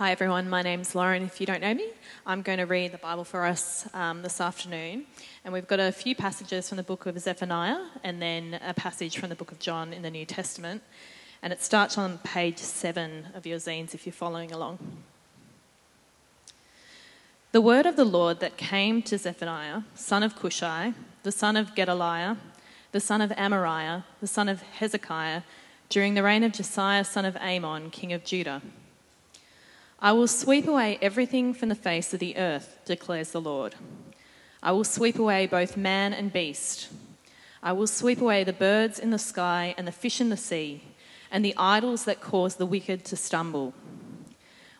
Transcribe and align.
Hi, 0.00 0.12
everyone. 0.12 0.48
My 0.48 0.62
name's 0.62 0.94
Lauren. 0.94 1.24
If 1.24 1.42
you 1.42 1.46
don't 1.46 1.60
know 1.60 1.74
me, 1.74 1.90
I'm 2.24 2.40
going 2.40 2.56
to 2.56 2.64
read 2.64 2.92
the 2.92 2.96
Bible 2.96 3.22
for 3.22 3.44
us 3.44 3.86
um, 3.92 4.22
this 4.22 4.40
afternoon. 4.40 5.04
And 5.44 5.52
we've 5.52 5.68
got 5.68 5.78
a 5.78 5.92
few 5.92 6.14
passages 6.14 6.70
from 6.70 6.76
the 6.76 6.82
book 6.82 7.04
of 7.04 7.18
Zephaniah 7.18 7.84
and 8.02 8.22
then 8.22 8.58
a 8.66 8.72
passage 8.72 9.18
from 9.18 9.28
the 9.28 9.34
book 9.34 9.52
of 9.52 9.58
John 9.58 9.92
in 9.92 10.00
the 10.00 10.10
New 10.10 10.24
Testament. 10.24 10.82
And 11.42 11.52
it 11.52 11.62
starts 11.62 11.98
on 11.98 12.16
page 12.24 12.56
seven 12.56 13.26
of 13.34 13.44
your 13.44 13.58
zines 13.58 13.92
if 13.92 14.06
you're 14.06 14.14
following 14.14 14.52
along. 14.52 14.78
The 17.52 17.60
word 17.60 17.84
of 17.84 17.96
the 17.96 18.06
Lord 18.06 18.40
that 18.40 18.56
came 18.56 19.02
to 19.02 19.18
Zephaniah, 19.18 19.82
son 19.94 20.22
of 20.22 20.34
Cushai, 20.34 20.94
the 21.24 21.32
son 21.32 21.58
of 21.58 21.74
Gedaliah, 21.74 22.38
the 22.92 23.00
son 23.00 23.20
of 23.20 23.32
Amariah, 23.32 24.04
the 24.22 24.26
son 24.26 24.48
of 24.48 24.62
Hezekiah, 24.62 25.42
during 25.90 26.14
the 26.14 26.22
reign 26.22 26.42
of 26.42 26.52
Josiah, 26.52 27.04
son 27.04 27.26
of 27.26 27.36
Amon, 27.36 27.90
king 27.90 28.14
of 28.14 28.24
Judah. 28.24 28.62
I 30.02 30.12
will 30.12 30.28
sweep 30.28 30.66
away 30.66 30.98
everything 31.02 31.52
from 31.52 31.68
the 31.68 31.74
face 31.74 32.14
of 32.14 32.20
the 32.20 32.38
earth, 32.38 32.78
declares 32.86 33.32
the 33.32 33.40
Lord. 33.40 33.74
I 34.62 34.72
will 34.72 34.84
sweep 34.84 35.18
away 35.18 35.46
both 35.46 35.76
man 35.76 36.14
and 36.14 36.32
beast. 36.32 36.88
I 37.62 37.72
will 37.72 37.86
sweep 37.86 38.18
away 38.18 38.42
the 38.42 38.54
birds 38.54 38.98
in 38.98 39.10
the 39.10 39.18
sky 39.18 39.74
and 39.76 39.86
the 39.86 39.92
fish 39.92 40.18
in 40.18 40.30
the 40.30 40.38
sea, 40.38 40.84
and 41.30 41.44
the 41.44 41.54
idols 41.58 42.06
that 42.06 42.22
cause 42.22 42.54
the 42.54 42.64
wicked 42.64 43.04
to 43.04 43.16
stumble. 43.16 43.74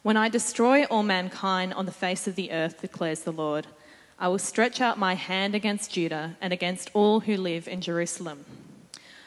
When 0.02 0.16
I 0.16 0.30
destroy 0.30 0.84
all 0.84 1.02
mankind 1.02 1.74
on 1.74 1.84
the 1.84 1.92
face 1.92 2.26
of 2.26 2.34
the 2.34 2.50
earth, 2.50 2.80
declares 2.80 3.20
the 3.20 3.30
Lord, 3.30 3.66
I 4.18 4.28
will 4.28 4.38
stretch 4.38 4.80
out 4.80 4.98
my 4.98 5.16
hand 5.16 5.54
against 5.54 5.92
Judah 5.92 6.38
and 6.40 6.50
against 6.50 6.90
all 6.94 7.20
who 7.20 7.36
live 7.36 7.68
in 7.68 7.82
Jerusalem. 7.82 8.46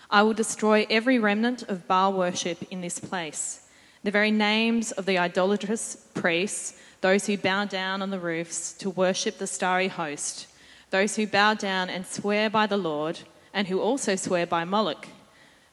I 0.09 0.23
will 0.23 0.33
destroy 0.33 0.87
every 0.89 1.19
remnant 1.19 1.61
of 1.69 1.87
Baal 1.87 2.13
worship 2.13 2.63
in 2.71 2.81
this 2.81 2.97
place 2.97 3.62
the 4.03 4.11
very 4.11 4.31
names 4.31 4.91
of 4.91 5.05
the 5.05 5.17
idolatrous 5.17 5.95
priests, 6.13 6.77
those 7.01 7.25
who 7.25 7.37
bow 7.37 7.65
down 7.65 8.01
on 8.01 8.09
the 8.09 8.19
roofs 8.19 8.73
to 8.73 8.89
worship 8.89 9.37
the 9.37 9.47
starry 9.47 9.87
host, 9.87 10.47
those 10.89 11.15
who 11.15 11.25
bow 11.25 11.53
down 11.53 11.89
and 11.89 12.05
swear 12.05 12.49
by 12.49 12.67
the 12.67 12.77
Lord, 12.77 13.19
and 13.53 13.67
who 13.67 13.79
also 13.79 14.15
swear 14.15 14.45
by 14.45 14.65
Moloch, 14.65 15.07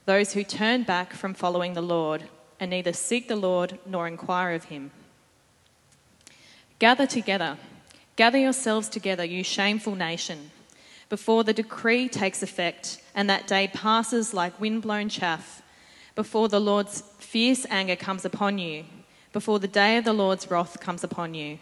those 0.06 0.32
who 0.32 0.44
turn 0.44 0.82
back 0.82 1.12
from 1.12 1.34
following 1.34 1.74
the 1.74 1.82
Lord, 1.82 2.24
and 2.58 2.70
neither 2.70 2.92
seek 2.92 3.28
the 3.28 3.36
Lord 3.36 3.78
nor 3.86 4.06
inquire 4.06 4.54
of 4.54 4.64
him. 4.64 4.90
Gather 6.78 7.06
together, 7.06 7.58
gather 8.16 8.38
yourselves 8.38 8.88
together, 8.88 9.24
you 9.24 9.42
shameful 9.42 9.94
nation, 9.94 10.50
before 11.08 11.42
the 11.42 11.52
decree 11.52 12.08
takes 12.08 12.42
effect 12.42 13.02
and 13.14 13.28
that 13.28 13.46
day 13.46 13.68
passes 13.68 14.32
like 14.32 14.60
wind-blown 14.60 15.08
chaff, 15.08 15.62
before 16.14 16.48
the 16.48 16.60
Lord's 16.60 17.02
fierce 17.30 17.64
anger 17.70 17.94
comes 17.94 18.24
upon 18.24 18.58
you, 18.58 18.84
before 19.32 19.60
the 19.60 19.68
day 19.68 19.96
of 19.96 20.04
the 20.04 20.12
Lord's 20.12 20.50
wrath 20.50 20.80
comes 20.80 21.04
upon 21.04 21.32
you. 21.32 21.60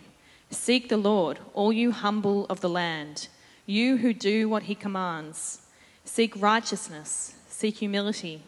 Seek 0.50 0.88
the 0.88 0.96
Lord, 0.96 1.40
all 1.52 1.74
you 1.74 1.92
humble 1.92 2.46
of 2.46 2.62
the 2.62 2.70
land, 2.70 3.28
you 3.66 3.98
who 3.98 4.14
do 4.14 4.48
what 4.48 4.62
he 4.62 4.74
commands. 4.74 5.60
Seek 6.06 6.32
righteousness, 6.40 7.34
seek 7.50 7.76
humility. 7.76 8.40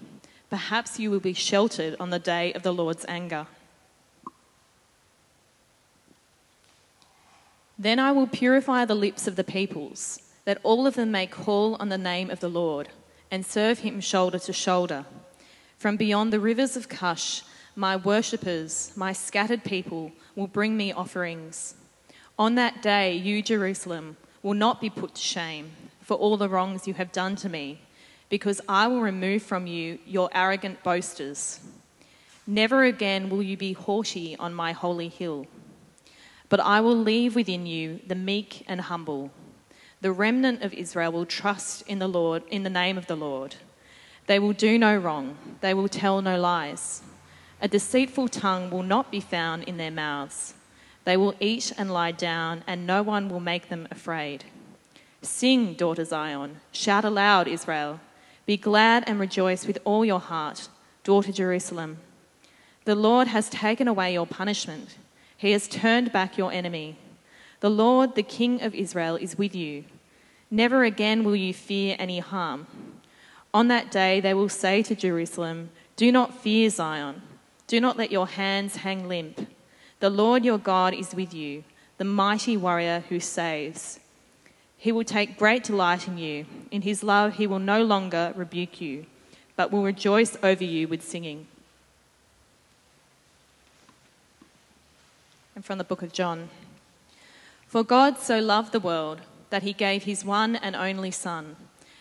Perhaps 0.49 0.99
you 0.99 1.11
will 1.11 1.21
be 1.21 1.35
sheltered 1.35 1.95
on 2.01 2.09
the 2.09 2.19
day 2.19 2.55
of 2.55 2.63
the 2.63 2.73
Lord's 2.73 3.05
anger. 3.07 3.47
Then 7.79 7.99
I 7.99 8.13
will 8.13 8.29
purify 8.29 8.87
the 8.87 8.95
lips 8.95 9.27
of 9.27 9.37
the 9.37 9.45
peoples, 9.45 10.23
that 10.47 10.61
all 10.63 10.87
of 10.87 10.95
them 10.95 11.11
may 11.11 11.27
call 11.27 11.75
on 11.75 11.91
the 11.91 11.99
name 11.99 12.31
of 12.31 12.41
the 12.41 12.49
Lord 12.49 12.89
and 13.31 13.45
serve 13.45 13.81
him 13.81 14.01
shoulder 14.01 14.39
to 14.39 14.55
shoulder. 14.55 15.05
From 15.81 15.97
beyond 15.97 16.31
the 16.31 16.41
rivers 16.41 16.77
of 16.77 16.91
Cush, 16.91 17.41
my 17.75 17.97
worshippers, 17.97 18.93
my 18.97 19.15
scattered 19.15 19.65
people, 19.65 20.13
will 20.37 20.47
bring 20.47 20.77
me 20.77 20.93
offerings. 20.93 21.75
On 22.39 22.55
that 22.57 22.83
day, 22.83 23.17
you, 23.17 23.41
Jerusalem, 23.41 24.19
will 24.43 24.53
not 24.53 24.83
be 24.83 24.91
put 24.91 25.15
to 25.15 25.23
shame 25.23 25.71
for 26.03 26.19
all 26.19 26.37
the 26.37 26.51
wrongs 26.51 26.87
you 26.87 26.93
have 26.93 27.13
done 27.13 27.35
to 27.37 27.49
me, 27.49 27.81
because 28.29 28.61
I 28.69 28.89
will 28.89 29.01
remove 29.01 29.43
from 29.43 29.67
you 29.67 29.99
your 30.05 30.29
arrogant 30.35 30.83
boasters. 30.83 31.61
Never 32.47 32.85
again 32.85 33.31
will 33.31 33.43
you 33.43 33.57
be 33.57 33.73
haughty 33.73 34.37
on 34.37 34.53
my 34.53 34.73
holy 34.73 35.09
hill. 35.09 35.47
But 36.51 36.61
I 36.61 36.83
will 36.83 36.95
leave 36.95 37.35
within 37.35 37.65
you 37.65 38.01
the 38.07 38.15
meek 38.15 38.67
and 38.69 38.83
humble. 38.83 39.31
The 40.03 40.13
remnant 40.13 40.63
of 40.63 40.75
Israel 40.75 41.13
will 41.13 41.25
trust 41.25 41.89
in 41.89 42.01
the 42.01 42.07
Lord, 42.07 42.43
in 42.51 42.65
the 42.65 42.69
name 42.69 42.99
of 42.99 43.07
the 43.07 43.17
Lord. 43.17 43.57
They 44.31 44.39
will 44.39 44.53
do 44.53 44.79
no 44.79 44.97
wrong, 44.97 45.37
they 45.61 45.75
will 45.75 45.89
tell 45.89 46.23
no 46.23 46.39
lies. 46.39 47.03
A 47.61 47.67
deceitful 47.67 48.29
tongue 48.29 48.71
will 48.71 48.85
not 48.85 49.11
be 49.11 49.19
found 49.19 49.65
in 49.65 49.77
their 49.77 49.91
mouths. 49.91 50.55
They 51.05 51.17
will 51.17 51.35
eat 51.41 51.73
and 51.77 51.93
lie 51.93 52.13
down, 52.13 52.63
and 52.65 52.87
no 52.87 53.03
one 53.03 53.29
will 53.29 53.41
make 53.41 53.69
them 53.69 53.89
afraid. 53.91 54.45
Sing, 55.21 55.75
daughter 55.75 56.05
Zion. 56.05 56.61
Shout 56.71 57.05
aloud, 57.05 57.49
Israel. 57.49 57.99
Be 58.47 58.57
glad 58.57 59.03
and 59.09 59.19
rejoice 59.19 59.67
with 59.67 59.79
all 59.85 60.05
your 60.05 60.21
heart, 60.21 60.69
daughter 61.03 61.33
Jerusalem. 61.33 61.99
The 62.85 62.95
Lord 62.95 63.27
has 63.27 63.51
taken 63.51 63.89
away 63.89 64.13
your 64.13 64.29
punishment, 64.29 64.97
He 65.37 65.51
has 65.51 65.67
turned 65.67 66.13
back 66.13 66.39
your 66.39 66.53
enemy. 66.53 66.99
The 67.59 67.69
Lord, 67.69 68.15
the 68.15 68.23
King 68.23 68.63
of 68.63 68.77
Israel, 68.77 69.17
is 69.17 69.37
with 69.37 69.57
you. 69.57 69.87
Never 70.53 70.85
again 70.85 71.25
will 71.25 71.35
you 71.35 71.53
fear 71.53 71.97
any 71.99 72.21
harm. 72.21 72.69
On 73.53 73.69
that 73.69 73.91
day, 73.91 74.21
they 74.21 74.35
will 74.35 74.49
say 74.49 74.83
to 74.83 74.95
Jerusalem, 74.95 75.71
Do 75.97 76.13
not 76.13 76.39
fear 76.39 76.71
Zion. 76.71 77.23
Do 77.67 77.81
not 77.81 77.97
let 77.97 78.13
your 78.13 78.27
hands 78.27 78.77
hang 78.77 79.09
limp. 79.09 79.49
The 79.99 80.11
Lord 80.11 80.45
your 80.45 80.59
God 80.59 80.95
is 80.95 81.15
with 81.15 81.35
you, 81.35 81.65
the 81.99 82.05
mighty 82.05 82.57
warrior 82.57 83.05
who 83.09 83.21
saves. 83.21 84.01
He 84.77 84.93
will 84.93 85.05
take 85.05 85.39
great 85.39 85.65
delight 85.65 86.09
in 86.09 86.17
you. 86.17 86.47
In 86.71 86.83
his 86.83 87.03
love, 87.03 87.35
he 87.35 87.47
will 87.47 87.59
no 87.59 87.83
longer 87.83 88.33
rebuke 88.35 88.81
you, 88.81 89.07
but 89.57 89.71
will 89.71 89.83
rejoice 89.83 90.37
over 90.43 90.65
you 90.65 90.89
with 90.89 91.03
singing. 91.03 91.47
And 95.55 95.65
from 95.65 95.79
the 95.79 95.85
book 95.85 96.03
of 96.03 96.13
John 96.13 96.49
For 97.67 97.85
God 97.85 98.19
so 98.19 98.39
loved 98.39 98.73
the 98.73 98.81
world 98.81 99.21
that 99.51 99.63
he 99.63 99.73
gave 99.73 100.05
his 100.05 100.25
one 100.25 100.57
and 100.57 100.75
only 100.75 101.11
Son 101.11 101.57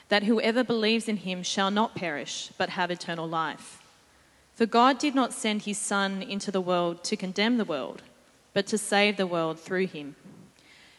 that 0.10 0.24
whoever 0.24 0.64
believes 0.64 1.08
in 1.08 1.18
him 1.18 1.42
shall 1.44 1.72
not 1.72 1.96
perish, 1.96 2.52
but 2.58 2.70
have 2.70 2.92
eternal 2.92 3.28
life. 3.28 3.82
For 4.56 4.66
God 4.66 5.00
did 5.00 5.16
not 5.16 5.34
send 5.34 5.62
his 5.62 5.78
Son 5.78 6.22
into 6.22 6.52
the 6.52 6.62
world 6.62 7.04
to 7.06 7.16
condemn 7.16 7.58
the 7.58 7.66
world, 7.66 8.02
but 8.54 8.68
to 8.68 8.78
save 8.78 9.16
the 9.16 9.28
world 9.28 9.60
through 9.60 9.88
him. 9.88 10.16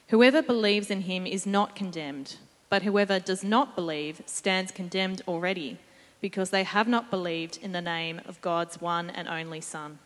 Whoever 0.08 0.42
believes 0.42 0.90
in 0.90 1.02
him 1.02 1.26
is 1.26 1.44
not 1.44 1.76
condemned, 1.76 2.36
but 2.68 2.82
whoever 2.82 3.18
does 3.20 3.44
not 3.44 3.74
believe 3.74 4.22
stands 4.26 4.72
condemned 4.72 5.22
already, 5.28 5.78
because 6.20 6.50
they 6.50 6.64
have 6.64 6.88
not 6.88 7.10
believed 7.10 7.58
in 7.60 7.72
the 7.72 7.80
name 7.80 8.20
of 8.26 8.40
God's 8.40 8.80
one 8.80 9.10
and 9.10 9.28
only 9.28 9.60
Son. 9.60 9.98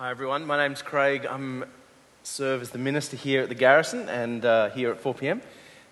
Hi 0.00 0.12
everyone, 0.12 0.46
my 0.46 0.56
name's 0.56 0.80
Craig. 0.80 1.26
I'm 1.28 1.64
serve 2.22 2.62
as 2.62 2.70
the 2.70 2.78
minister 2.78 3.16
here 3.16 3.42
at 3.42 3.48
the 3.48 3.56
Garrison 3.56 4.08
and 4.08 4.44
uh, 4.44 4.70
here 4.70 4.92
at 4.92 5.00
4 5.00 5.12
p.m. 5.12 5.42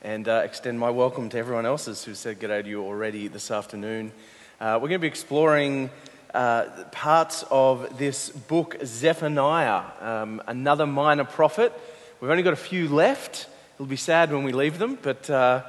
and 0.01 0.29
uh, 0.29 0.43
extend 0.45 0.79
my 0.79 0.91
welcome 0.91 1.29
to 1.31 1.37
everyone 1.37 1.67
else 1.67 2.05
who 2.05 2.15
said 2.15 2.39
good 2.39 2.47
day 2.47 2.63
to 2.63 2.69
you 2.69 2.85
already 2.85 3.27
this 3.27 3.51
afternoon. 3.51 4.13
Uh, 4.61 4.75
we're 4.81 4.91
going 4.91 4.93
to 4.93 4.99
be 5.01 5.09
exploring 5.09 5.91
uh, 6.33 6.67
parts 6.93 7.43
of 7.51 7.99
this 7.99 8.29
book, 8.31 8.77
Zephaniah, 8.85 9.83
um, 10.01 10.41
another 10.47 10.87
minor 10.87 11.25
prophet. 11.25 11.73
We've 12.21 12.31
only 12.31 12.45
got 12.45 12.53
a 12.53 12.57
few 12.57 12.89
left. 12.89 13.49
It'll 13.75 13.87
be 13.87 13.97
sad 13.97 14.33
when 14.33 14.45
we 14.45 14.53
leave 14.53 14.79
them, 14.79 15.01
but 15.03 15.29
uh, 15.29 15.65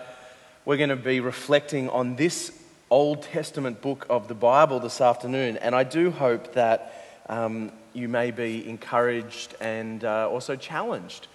we're 0.64 0.78
going 0.78 0.90
to 0.90 0.96
be 0.96 1.22
reflecting 1.22 1.90
on 1.90 2.18
this 2.18 2.52
Old 2.92 3.24
Testament 3.24 3.82
book 3.82 4.06
of 4.12 4.28
the 4.28 4.36
Bible 4.36 4.80
this 4.80 5.02
afternoon, 5.02 5.58
and 5.58 5.74
I 5.74 5.84
do 5.84 6.12
hope 6.12 6.54
that. 6.54 6.94
Um, 7.30 7.72
you 7.98 8.08
may 8.08 8.30
be 8.30 8.70
encouraged 8.70 9.56
and 9.60 10.04
uh, 10.04 10.30
also 10.30 10.56
challenged. 10.56 11.28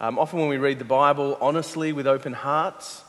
Um, 0.00 0.18
often, 0.18 0.38
when 0.38 0.48
we 0.48 0.58
read 0.58 0.78
the 0.78 0.84
Bible 0.84 1.38
honestly 1.40 1.92
with 1.92 2.06
open 2.06 2.34
hearts, 2.34 3.02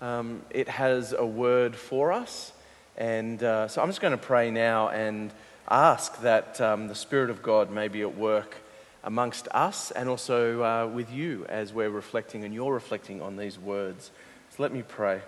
um, 0.00 0.42
it 0.48 0.68
has 0.68 1.12
a 1.12 1.26
word 1.26 1.76
for 1.76 2.10
us. 2.10 2.52
And 2.96 3.42
uh, 3.42 3.68
so 3.68 3.82
I'm 3.82 3.88
just 3.88 4.00
going 4.00 4.12
to 4.12 4.16
pray 4.16 4.50
now 4.50 4.88
and 4.88 5.30
ask 5.68 6.20
that 6.22 6.60
um, 6.60 6.88
the 6.88 6.94
Spirit 6.94 7.28
of 7.28 7.42
God 7.42 7.70
may 7.70 7.88
be 7.88 8.00
at 8.00 8.16
work 8.16 8.56
amongst 9.02 9.46
us 9.48 9.90
and 9.90 10.08
also 10.08 10.62
uh, 10.62 10.86
with 10.86 11.12
you 11.12 11.44
as 11.50 11.72
we're 11.72 11.90
reflecting 11.90 12.44
and 12.44 12.54
you're 12.54 12.72
reflecting 12.72 13.20
on 13.20 13.36
these 13.36 13.58
words. 13.58 14.10
So 14.56 14.62
let 14.62 14.72
me 14.72 14.82
pray. 14.82 15.20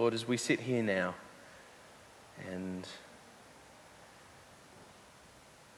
Lord, 0.00 0.14
as 0.14 0.26
we 0.26 0.38
sit 0.38 0.60
here 0.60 0.82
now 0.82 1.14
and 2.50 2.88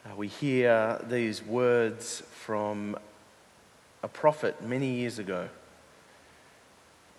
uh, 0.05 0.15
we 0.15 0.29
hear 0.29 0.97
these 1.09 1.43
words 1.43 2.23
from 2.31 2.97
a 4.01 4.07
prophet 4.07 4.63
many 4.63 4.93
years 4.93 5.19
ago. 5.19 5.49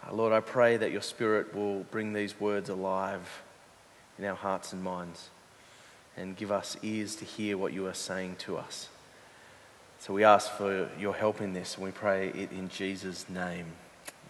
Uh, 0.03 0.15
Lord, 0.15 0.33
I 0.33 0.41
pray 0.41 0.79
that 0.79 0.93
your 0.93 1.03
Spirit 1.03 1.55
will 1.55 1.81
bring 1.91 2.15
these 2.15 2.41
words 2.41 2.71
alive 2.71 3.43
in 4.19 4.25
our 4.25 4.35
hearts 4.35 4.73
and 4.73 4.83
minds 4.83 5.29
and 6.17 6.35
give 6.35 6.51
us 6.51 6.75
ears 6.83 7.17
to 7.17 7.27
hear 7.27 7.59
what 7.59 7.75
you 7.75 7.87
are 7.87 7.93
saying 7.93 8.37
to 8.37 8.57
us. 8.57 8.89
So 9.99 10.15
we 10.15 10.25
ask 10.25 10.51
for 10.53 10.89
your 10.99 11.15
help 11.15 11.43
in 11.43 11.53
this 11.53 11.75
and 11.75 11.85
we 11.85 11.91
pray 11.91 12.29
it 12.29 12.51
in 12.51 12.71
Jesus' 12.71 13.29
name. 13.29 13.67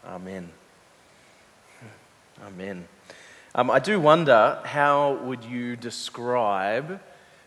Amen. 0.04 0.50
Amen. 2.42 2.88
Um, 3.54 3.70
I 3.70 3.78
do 3.78 4.00
wonder 4.00 4.58
how 4.64 5.14
would 5.22 5.44
you 5.44 5.76
describe 5.76 7.00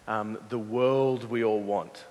um, 0.07 0.37
the 0.47 0.57
world 0.57 1.29
we 1.29 1.43
all 1.43 1.59
want? 1.59 2.05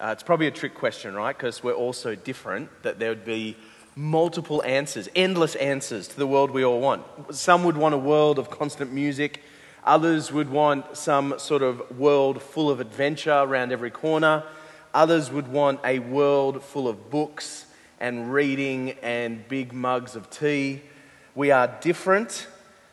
Uh, 0.00 0.08
it's 0.08 0.24
probably 0.24 0.48
a 0.48 0.50
trick 0.50 0.74
question, 0.74 1.14
right? 1.14 1.36
Because 1.36 1.62
we're 1.62 1.74
all 1.74 1.92
so 1.92 2.16
different 2.16 2.70
that 2.82 2.98
there 2.98 3.10
would 3.10 3.24
be 3.24 3.56
multiple 3.94 4.62
answers, 4.64 5.08
endless 5.14 5.54
answers 5.54 6.08
to 6.08 6.16
the 6.16 6.26
world 6.26 6.50
we 6.50 6.64
all 6.64 6.80
want. 6.80 7.04
Some 7.34 7.62
would 7.64 7.76
want 7.76 7.94
a 7.94 7.98
world 7.98 8.38
of 8.38 8.50
constant 8.50 8.92
music. 8.92 9.42
Others 9.84 10.32
would 10.32 10.50
want 10.50 10.96
some 10.96 11.38
sort 11.38 11.62
of 11.62 11.96
world 11.96 12.42
full 12.42 12.68
of 12.68 12.80
adventure 12.80 13.32
around 13.32 13.70
every 13.70 13.90
corner. 13.90 14.42
Others 14.92 15.30
would 15.30 15.46
want 15.46 15.78
a 15.84 16.00
world 16.00 16.64
full 16.64 16.88
of 16.88 17.10
books 17.10 17.66
and 18.00 18.32
reading 18.32 18.96
and 19.02 19.46
big 19.46 19.72
mugs 19.72 20.16
of 20.16 20.28
tea. 20.28 20.82
We 21.34 21.50
are 21.50 21.66
different, 21.80 22.46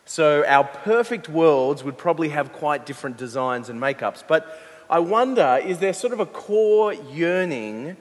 so 0.06 0.44
our 0.46 0.64
perfect 0.64 1.28
worlds 1.28 1.84
would 1.84 1.98
probably 1.98 2.30
have 2.30 2.54
quite 2.54 2.86
different 2.86 3.18
designs 3.18 3.68
and 3.68 3.78
makeups. 3.78 4.24
But 4.26 4.58
I 4.88 4.98
wonder 4.98 5.60
is 5.62 5.78
there 5.78 5.92
sort 5.92 6.14
of 6.14 6.20
a 6.20 6.26
core 6.26 6.94
yearning 6.94 7.98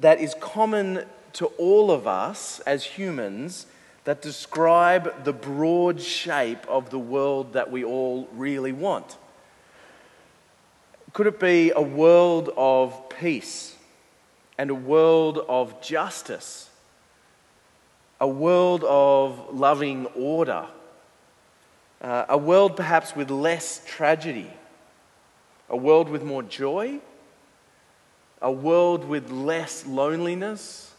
that 0.00 0.18
is 0.18 0.34
common 0.40 1.04
to 1.34 1.46
all 1.58 1.90
of 1.90 2.06
us 2.06 2.60
as 2.60 2.84
humans 2.84 3.66
that 4.04 4.22
describe 4.22 5.24
the 5.24 5.32
broad 5.34 6.00
shape 6.00 6.66
of 6.66 6.88
the 6.88 6.98
world 6.98 7.52
that 7.52 7.70
we 7.70 7.84
all 7.84 8.28
really 8.32 8.72
want? 8.72 9.18
Could 11.12 11.26
it 11.26 11.38
be 11.38 11.70
a 11.76 11.82
world 11.82 12.48
of 12.56 13.10
peace 13.10 13.76
and 14.56 14.70
a 14.70 14.74
world 14.74 15.44
of 15.50 15.82
justice? 15.82 16.69
A 18.20 18.28
world 18.28 18.84
of 18.84 19.54
loving 19.54 20.06
order? 20.06 20.66
Uh, 22.00 22.26
a 22.28 22.38
world 22.38 22.76
perhaps 22.76 23.16
with 23.16 23.30
less 23.30 23.82
tragedy? 23.86 24.50
A 25.68 25.76
world 25.76 26.08
with 26.08 26.22
more 26.22 26.42
joy? 26.42 27.00
A 28.42 28.50
world 28.50 29.04
with 29.04 29.30
less 29.30 29.86
loneliness? 29.86 30.90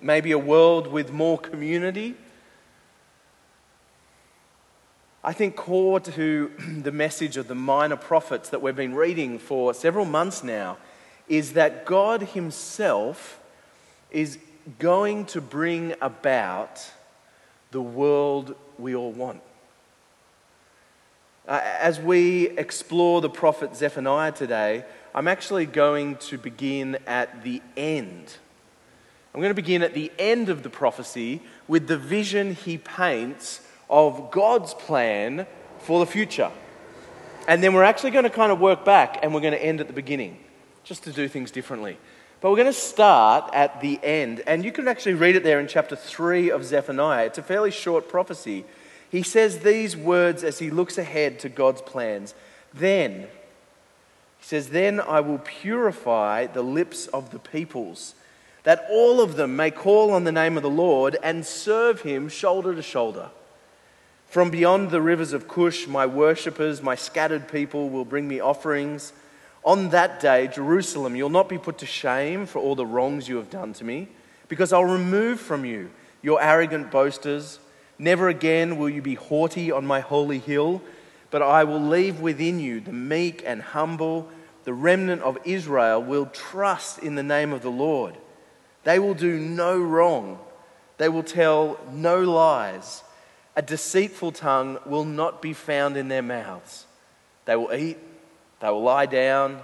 maybe 0.00 0.32
a 0.32 0.38
world 0.38 0.86
with 0.88 1.12
more 1.12 1.38
community. 1.38 2.14
I 5.22 5.32
think 5.32 5.56
core 5.56 6.00
to 6.00 6.52
the 6.82 6.92
message 6.92 7.36
of 7.36 7.48
the 7.48 7.54
minor 7.54 7.96
prophets 7.96 8.50
that 8.50 8.62
we've 8.62 8.76
been 8.76 8.94
reading 8.94 9.38
for 9.38 9.74
several 9.74 10.04
months 10.04 10.42
now 10.42 10.78
is 11.28 11.52
that 11.54 11.84
God 11.84 12.22
Himself 12.22 13.40
is 14.10 14.38
going 14.78 15.24
to 15.26 15.40
bring 15.40 15.94
about 16.00 16.90
the 17.70 17.82
world 17.82 18.54
we 18.78 18.94
all 18.94 19.12
want. 19.12 19.40
Uh, 21.46 21.60
as 21.62 21.98
we 22.00 22.48
explore 22.58 23.20
the 23.20 23.30
prophet 23.30 23.74
Zephaniah 23.74 24.32
today, 24.32 24.84
I'm 25.14 25.28
actually 25.28 25.66
going 25.66 26.16
to 26.16 26.38
begin 26.38 26.98
at 27.06 27.42
the 27.42 27.62
end 27.76 28.36
I'm 29.38 29.42
going 29.42 29.50
to 29.50 29.62
begin 29.62 29.82
at 29.82 29.94
the 29.94 30.10
end 30.18 30.48
of 30.48 30.64
the 30.64 30.68
prophecy 30.68 31.42
with 31.66 31.86
the 31.86 31.96
vision 31.96 32.54
he 32.54 32.78
paints 32.78 33.60
of 33.88 34.30
God's 34.30 34.74
plan 34.74 35.46
for 35.78 36.00
the 36.00 36.10
future. 36.10 36.50
And 37.46 37.62
then 37.62 37.72
we're 37.72 37.84
actually 37.84 38.10
going 38.10 38.24
to 38.24 38.30
kind 38.30 38.50
of 38.50 38.58
work 38.58 38.84
back 38.84 39.20
and 39.22 39.32
we're 39.32 39.40
going 39.40 39.52
to 39.52 39.62
end 39.62 39.80
at 39.80 39.86
the 39.86 39.92
beginning, 39.92 40.38
just 40.82 41.04
to 41.04 41.12
do 41.12 41.28
things 41.28 41.50
differently. 41.50 41.98
But 42.40 42.50
we're 42.50 42.56
going 42.56 42.66
to 42.66 42.72
start 42.72 43.50
at 43.52 43.80
the 43.80 43.98
end. 44.02 44.42
And 44.46 44.64
you 44.64 44.70
can 44.70 44.86
actually 44.86 45.14
read 45.14 45.36
it 45.36 45.42
there 45.42 45.58
in 45.58 45.66
chapter 45.66 45.96
3 45.96 46.50
of 46.50 46.64
Zephaniah. 46.64 47.26
It's 47.26 47.38
a 47.38 47.42
fairly 47.42 47.70
short 47.70 48.08
prophecy. 48.08 48.64
He 49.10 49.22
says 49.22 49.60
these 49.60 49.96
words 49.96 50.44
as 50.44 50.58
he 50.58 50.70
looks 50.70 50.98
ahead 50.98 51.38
to 51.40 51.48
God's 51.48 51.82
plans. 51.82 52.34
Then, 52.72 53.22
he 53.22 54.44
says, 54.44 54.68
Then 54.68 55.00
I 55.00 55.20
will 55.20 55.38
purify 55.38 56.46
the 56.46 56.62
lips 56.62 57.08
of 57.08 57.30
the 57.30 57.38
peoples 57.38 58.14
that 58.68 58.86
all 58.90 59.22
of 59.22 59.36
them 59.36 59.56
may 59.56 59.70
call 59.70 60.10
on 60.10 60.24
the 60.24 60.32
name 60.32 60.58
of 60.58 60.62
the 60.62 60.68
Lord 60.68 61.16
and 61.22 61.46
serve 61.46 62.02
him 62.02 62.28
shoulder 62.28 62.74
to 62.74 62.82
shoulder. 62.82 63.30
From 64.26 64.50
beyond 64.50 64.90
the 64.90 65.00
rivers 65.00 65.32
of 65.32 65.48
Cush, 65.48 65.86
my 65.86 66.04
worshippers, 66.04 66.82
my 66.82 66.94
scattered 66.94 67.48
people 67.50 67.88
will 67.88 68.04
bring 68.04 68.28
me 68.28 68.40
offerings. 68.40 69.14
On 69.64 69.90
that 69.90 70.20
day, 70.20 70.48
Jerusalem, 70.48 71.16
you'll 71.16 71.28
not 71.28 71.48
be 71.48 71.58
put 71.58 71.78
to 71.78 71.86
shame 71.86 72.46
for 72.46 72.58
all 72.58 72.74
the 72.74 72.86
wrongs 72.86 73.28
you 73.28 73.36
have 73.36 73.50
done 73.50 73.72
to 73.74 73.84
me, 73.84 74.08
because 74.48 74.72
I'll 74.72 74.84
remove 74.84 75.40
from 75.40 75.64
you 75.64 75.90
your 76.22 76.40
arrogant 76.42 76.90
boasters. 76.90 77.58
Never 77.98 78.28
again 78.28 78.78
will 78.78 78.88
you 78.88 79.02
be 79.02 79.14
haughty 79.14 79.70
on 79.70 79.84
my 79.84 80.00
holy 80.00 80.38
hill, 80.38 80.80
but 81.30 81.42
I 81.42 81.64
will 81.64 81.80
leave 81.80 82.20
within 82.20 82.60
you 82.60 82.80
the 82.80 82.92
meek 82.92 83.42
and 83.44 83.60
humble. 83.60 84.28
The 84.64 84.72
remnant 84.72 85.22
of 85.22 85.38
Israel 85.44 86.02
will 86.02 86.26
trust 86.26 87.00
in 87.00 87.16
the 87.16 87.22
name 87.22 87.52
of 87.52 87.62
the 87.62 87.70
Lord. 87.70 88.16
They 88.84 88.98
will 88.98 89.14
do 89.14 89.38
no 89.38 89.78
wrong. 89.78 90.38
They 90.98 91.08
will 91.08 91.22
tell 91.22 91.78
no 91.92 92.20
lies. 92.22 93.02
A 93.56 93.62
deceitful 93.62 94.32
tongue 94.32 94.78
will 94.86 95.04
not 95.04 95.42
be 95.42 95.52
found 95.52 95.96
in 95.96 96.08
their 96.08 96.22
mouths. 96.22 96.86
They 97.44 97.56
will 97.56 97.72
eat, 97.74 97.98
they 98.60 98.68
will 98.68 98.82
lie 98.82 99.06
down, 99.06 99.60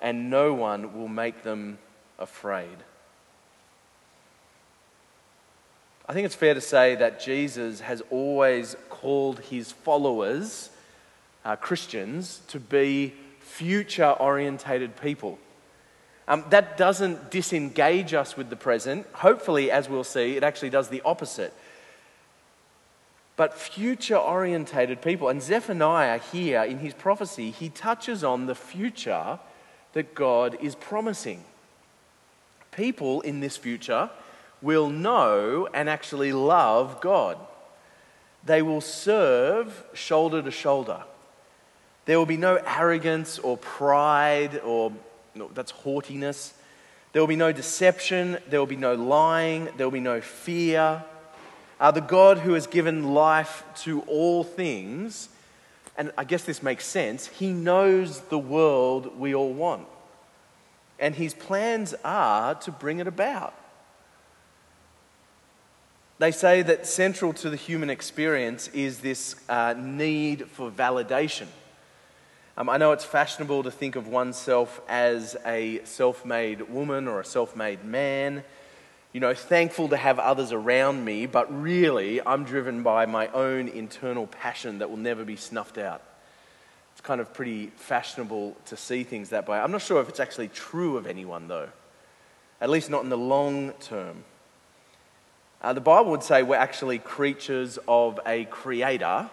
and 0.00 0.30
no 0.30 0.52
one 0.54 0.98
will 0.98 1.08
make 1.08 1.42
them 1.42 1.78
afraid. 2.18 2.76
I 6.08 6.14
think 6.14 6.24
it's 6.24 6.34
fair 6.34 6.54
to 6.54 6.60
say 6.60 6.94
that 6.94 7.20
Jesus 7.20 7.80
has 7.80 8.02
always 8.10 8.76
called 8.88 9.40
his 9.40 9.72
followers, 9.72 10.70
uh, 11.44 11.56
Christians, 11.56 12.40
to 12.48 12.58
be 12.58 13.12
future 13.40 14.12
orientated 14.12 15.00
people. 15.00 15.38
Um, 16.26 16.44
that 16.50 16.76
doesn't 16.76 17.30
disengage 17.30 18.14
us 18.14 18.36
with 18.36 18.50
the 18.50 18.56
present. 18.56 19.06
Hopefully, 19.12 19.70
as 19.70 19.88
we'll 19.88 20.04
see, 20.04 20.36
it 20.36 20.44
actually 20.44 20.70
does 20.70 20.88
the 20.88 21.02
opposite. 21.04 21.52
But 23.38 23.54
future 23.54 24.16
orientated 24.16 25.00
people, 25.00 25.28
and 25.28 25.40
Zephaniah 25.40 26.18
here 26.18 26.64
in 26.64 26.80
his 26.80 26.92
prophecy, 26.92 27.52
he 27.52 27.68
touches 27.68 28.24
on 28.24 28.46
the 28.46 28.54
future 28.56 29.38
that 29.92 30.12
God 30.12 30.58
is 30.60 30.74
promising. 30.74 31.44
People 32.72 33.20
in 33.20 33.38
this 33.38 33.56
future 33.56 34.10
will 34.60 34.90
know 34.90 35.68
and 35.72 35.88
actually 35.88 36.32
love 36.32 37.00
God. 37.00 37.38
They 38.44 38.60
will 38.60 38.80
serve 38.80 39.84
shoulder 39.94 40.42
to 40.42 40.50
shoulder. 40.50 41.04
There 42.06 42.18
will 42.18 42.26
be 42.26 42.36
no 42.36 42.56
arrogance 42.56 43.38
or 43.38 43.56
pride 43.56 44.60
or 44.64 44.92
no, 45.36 45.48
that's 45.54 45.70
haughtiness. 45.70 46.54
There 47.12 47.22
will 47.22 47.28
be 47.28 47.36
no 47.36 47.52
deception. 47.52 48.38
There 48.48 48.58
will 48.58 48.66
be 48.66 48.74
no 48.74 48.96
lying. 48.96 49.68
There 49.76 49.86
will 49.86 49.92
be 49.92 50.00
no 50.00 50.20
fear. 50.20 51.04
Uh, 51.80 51.90
the 51.92 52.00
God 52.00 52.38
who 52.38 52.54
has 52.54 52.66
given 52.66 53.14
life 53.14 53.62
to 53.82 54.00
all 54.02 54.42
things, 54.42 55.28
and 55.96 56.12
I 56.18 56.24
guess 56.24 56.42
this 56.42 56.62
makes 56.62 56.84
sense, 56.84 57.28
he 57.28 57.52
knows 57.52 58.20
the 58.22 58.38
world 58.38 59.18
we 59.18 59.34
all 59.34 59.52
want. 59.52 59.86
And 60.98 61.14
his 61.14 61.34
plans 61.34 61.94
are 62.04 62.56
to 62.56 62.72
bring 62.72 62.98
it 62.98 63.06
about. 63.06 63.54
They 66.18 66.32
say 66.32 66.62
that 66.62 66.84
central 66.84 67.32
to 67.34 67.48
the 67.48 67.56
human 67.56 67.90
experience 67.90 68.66
is 68.68 68.98
this 68.98 69.36
uh, 69.48 69.74
need 69.78 70.48
for 70.48 70.68
validation. 70.68 71.46
Um, 72.56 72.68
I 72.68 72.76
know 72.76 72.90
it's 72.90 73.04
fashionable 73.04 73.62
to 73.62 73.70
think 73.70 73.94
of 73.94 74.08
oneself 74.08 74.80
as 74.88 75.36
a 75.46 75.80
self 75.84 76.24
made 76.24 76.62
woman 76.62 77.06
or 77.06 77.20
a 77.20 77.24
self 77.24 77.54
made 77.54 77.84
man. 77.84 78.42
You 79.12 79.20
know, 79.20 79.32
thankful 79.34 79.88
to 79.88 79.96
have 79.96 80.18
others 80.18 80.52
around 80.52 81.04
me, 81.04 81.26
but 81.26 81.62
really 81.62 82.20
I'm 82.24 82.44
driven 82.44 82.82
by 82.82 83.06
my 83.06 83.28
own 83.28 83.68
internal 83.68 84.26
passion 84.26 84.78
that 84.78 84.90
will 84.90 84.98
never 84.98 85.24
be 85.24 85.36
snuffed 85.36 85.78
out. 85.78 86.02
It's 86.92 87.00
kind 87.00 87.20
of 87.20 87.32
pretty 87.32 87.68
fashionable 87.76 88.56
to 88.66 88.76
see 88.76 89.04
things 89.04 89.30
that 89.30 89.48
way. 89.48 89.58
I'm 89.58 89.72
not 89.72 89.82
sure 89.82 90.00
if 90.00 90.08
it's 90.08 90.20
actually 90.20 90.48
true 90.48 90.96
of 90.96 91.06
anyone, 91.06 91.48
though, 91.48 91.68
at 92.60 92.68
least 92.68 92.90
not 92.90 93.02
in 93.02 93.08
the 93.08 93.16
long 93.16 93.72
term. 93.80 94.24
Uh, 95.62 95.72
the 95.72 95.80
Bible 95.80 96.10
would 96.10 96.22
say 96.22 96.42
we're 96.42 96.56
actually 96.56 96.98
creatures 96.98 97.78
of 97.88 98.20
a 98.26 98.44
creator 98.46 99.30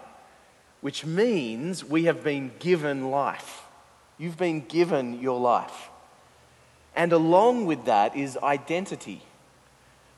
which 0.86 1.03
means 1.03 1.84
we 1.84 2.03
have 2.03 2.24
been 2.24 2.51
given 2.60 3.10
life. 3.10 3.63
You've 4.20 4.38
been 4.38 4.62
given 4.62 5.20
your 5.20 5.39
life. 5.39 5.89
And 6.96 7.12
along 7.12 7.65
with 7.65 7.86
that 7.86 8.15
is 8.15 8.38
identity, 8.38 9.24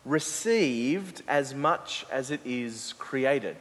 received 0.08 1.22
as 1.28 1.54
much 1.54 2.06
as 2.10 2.32
it 2.32 2.40
is 2.46 2.94
created. 2.98 3.58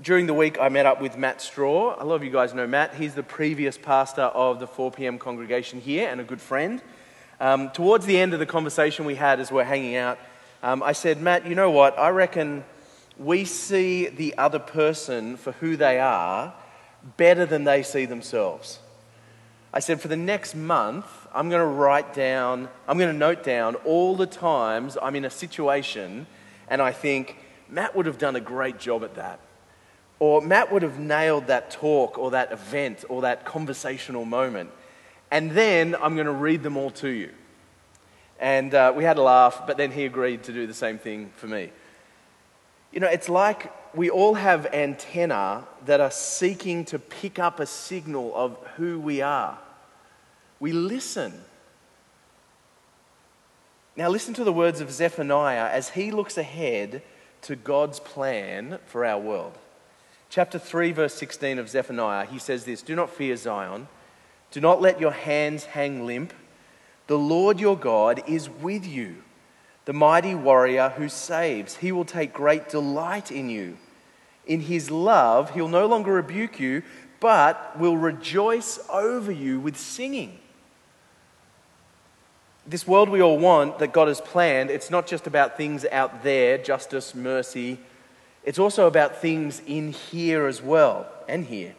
During 0.00 0.26
the 0.26 0.34
week, 0.34 0.58
I 0.58 0.70
met 0.70 0.86
up 0.86 1.02
with 1.02 1.18
Matt 1.18 1.42
Straw. 1.42 1.94
A 1.98 2.04
lot 2.04 2.14
of 2.14 2.24
you 2.24 2.30
guys 2.30 2.54
know 2.54 2.66
Matt. 2.66 2.94
He's 2.94 3.14
the 3.14 3.22
previous 3.22 3.76
pastor 3.76 4.22
of 4.22 4.60
the 4.60 4.66
4 4.66 4.90
p.m. 4.92 5.18
congregation 5.18 5.80
here 5.80 6.08
and 6.08 6.20
a 6.20 6.24
good 6.24 6.40
friend. 6.40 6.80
Um, 7.38 7.70
towards 7.70 8.06
the 8.06 8.18
end 8.18 8.32
of 8.32 8.38
the 8.38 8.46
conversation 8.46 9.04
we 9.04 9.16
had 9.16 9.40
as 9.40 9.52
we're 9.52 9.64
hanging 9.64 9.96
out, 9.96 10.18
um, 10.62 10.82
I 10.82 10.92
said, 10.92 11.20
Matt, 11.20 11.46
you 11.46 11.54
know 11.54 11.70
what? 11.70 11.98
I 11.98 12.08
reckon 12.08 12.64
we 13.18 13.44
see 13.44 14.08
the 14.08 14.38
other 14.38 14.58
person 14.58 15.36
for 15.36 15.52
who 15.52 15.76
they 15.76 15.98
are 16.00 16.54
better 17.16 17.44
than 17.44 17.64
they 17.64 17.82
see 17.82 18.06
themselves. 18.06 18.78
I 19.74 19.80
said, 19.80 20.00
for 20.00 20.08
the 20.08 20.16
next 20.16 20.54
month, 20.54 21.17
I'm 21.34 21.48
going 21.48 21.60
to 21.60 21.66
write 21.66 22.14
down, 22.14 22.68
I'm 22.86 22.98
going 22.98 23.12
to 23.12 23.18
note 23.18 23.42
down 23.42 23.74
all 23.76 24.16
the 24.16 24.26
times 24.26 24.96
I'm 25.00 25.14
in 25.16 25.24
a 25.24 25.30
situation 25.30 26.26
and 26.68 26.82
I 26.82 26.92
think, 26.92 27.36
Matt 27.68 27.94
would 27.94 28.06
have 28.06 28.18
done 28.18 28.34
a 28.34 28.40
great 28.40 28.78
job 28.78 29.04
at 29.04 29.16
that. 29.16 29.40
Or 30.18 30.40
Matt 30.40 30.72
would 30.72 30.82
have 30.82 30.98
nailed 30.98 31.46
that 31.46 31.70
talk 31.70 32.18
or 32.18 32.30
that 32.32 32.50
event 32.50 33.04
or 33.08 33.22
that 33.22 33.44
conversational 33.44 34.24
moment. 34.24 34.70
And 35.30 35.50
then 35.52 35.94
I'm 36.00 36.14
going 36.14 36.26
to 36.26 36.32
read 36.32 36.62
them 36.62 36.76
all 36.76 36.90
to 36.92 37.08
you. 37.08 37.30
And 38.40 38.74
uh, 38.74 38.92
we 38.96 39.04
had 39.04 39.18
a 39.18 39.22
laugh, 39.22 39.66
but 39.66 39.76
then 39.76 39.90
he 39.90 40.04
agreed 40.04 40.44
to 40.44 40.52
do 40.52 40.66
the 40.66 40.74
same 40.74 40.98
thing 40.98 41.30
for 41.36 41.46
me. 41.46 41.70
You 42.92 43.00
know, 43.00 43.08
it's 43.08 43.28
like 43.28 43.72
we 43.94 44.10
all 44.10 44.34
have 44.34 44.66
antenna 44.72 45.66
that 45.84 46.00
are 46.00 46.10
seeking 46.10 46.84
to 46.86 46.98
pick 46.98 47.38
up 47.38 47.60
a 47.60 47.66
signal 47.66 48.32
of 48.34 48.56
who 48.76 48.98
we 48.98 49.20
are. 49.20 49.58
We 50.60 50.72
listen. 50.72 51.32
Now, 53.96 54.08
listen 54.08 54.34
to 54.34 54.44
the 54.44 54.52
words 54.52 54.80
of 54.80 54.92
Zephaniah 54.92 55.68
as 55.70 55.90
he 55.90 56.10
looks 56.10 56.38
ahead 56.38 57.02
to 57.42 57.56
God's 57.56 58.00
plan 58.00 58.78
for 58.86 59.04
our 59.04 59.18
world. 59.18 59.58
Chapter 60.30 60.58
3, 60.58 60.92
verse 60.92 61.14
16 61.14 61.58
of 61.58 61.68
Zephaniah, 61.68 62.26
he 62.26 62.38
says 62.38 62.64
this 62.64 62.82
Do 62.82 62.94
not 62.94 63.10
fear 63.10 63.36
Zion, 63.36 63.88
do 64.50 64.60
not 64.60 64.80
let 64.80 65.00
your 65.00 65.12
hands 65.12 65.64
hang 65.64 66.06
limp. 66.06 66.32
The 67.06 67.18
Lord 67.18 67.58
your 67.58 67.76
God 67.76 68.22
is 68.26 68.48
with 68.48 68.86
you 68.86 69.16
the 69.88 69.94
mighty 69.94 70.34
warrior 70.34 70.90
who 70.98 71.08
saves. 71.08 71.76
He 71.76 71.92
will 71.92 72.04
take 72.04 72.34
great 72.34 72.68
delight 72.68 73.32
in 73.32 73.48
you. 73.48 73.78
In 74.46 74.60
his 74.60 74.90
love, 74.90 75.52
he'll 75.52 75.66
no 75.66 75.86
longer 75.86 76.12
rebuke 76.12 76.60
you, 76.60 76.82
but 77.20 77.78
will 77.78 77.96
rejoice 77.96 78.78
over 78.90 79.32
you 79.32 79.58
with 79.58 79.78
singing. 79.78 80.40
This 82.68 82.86
world 82.86 83.08
we 83.08 83.22
all 83.22 83.38
want 83.38 83.78
that 83.78 83.94
God 83.94 84.08
has 84.08 84.20
planned, 84.20 84.68
it's 84.68 84.90
not 84.90 85.06
just 85.06 85.26
about 85.26 85.56
things 85.56 85.86
out 85.90 86.22
there, 86.22 86.58
justice, 86.58 87.14
mercy. 87.14 87.78
It's 88.44 88.58
also 88.58 88.86
about 88.86 89.22
things 89.22 89.62
in 89.66 89.92
here 89.92 90.46
as 90.46 90.60
well, 90.60 91.10
and 91.26 91.46
here. 91.46 91.74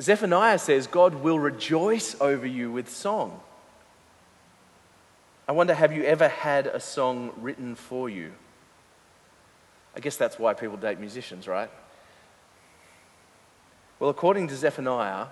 Zephaniah 0.00 0.58
says 0.58 0.86
God 0.86 1.16
will 1.16 1.38
rejoice 1.38 2.16
over 2.18 2.46
you 2.46 2.72
with 2.72 2.88
song. 2.88 3.40
I 5.46 5.52
wonder, 5.52 5.74
have 5.74 5.92
you 5.92 6.04
ever 6.04 6.28
had 6.28 6.66
a 6.66 6.80
song 6.80 7.32
written 7.36 7.74
for 7.74 8.08
you? 8.08 8.32
I 9.94 10.00
guess 10.00 10.16
that's 10.16 10.38
why 10.38 10.54
people 10.54 10.78
date 10.78 10.98
musicians, 10.98 11.46
right? 11.46 11.70
Well, 13.98 14.08
according 14.08 14.48
to 14.48 14.56
Zephaniah, 14.56 15.26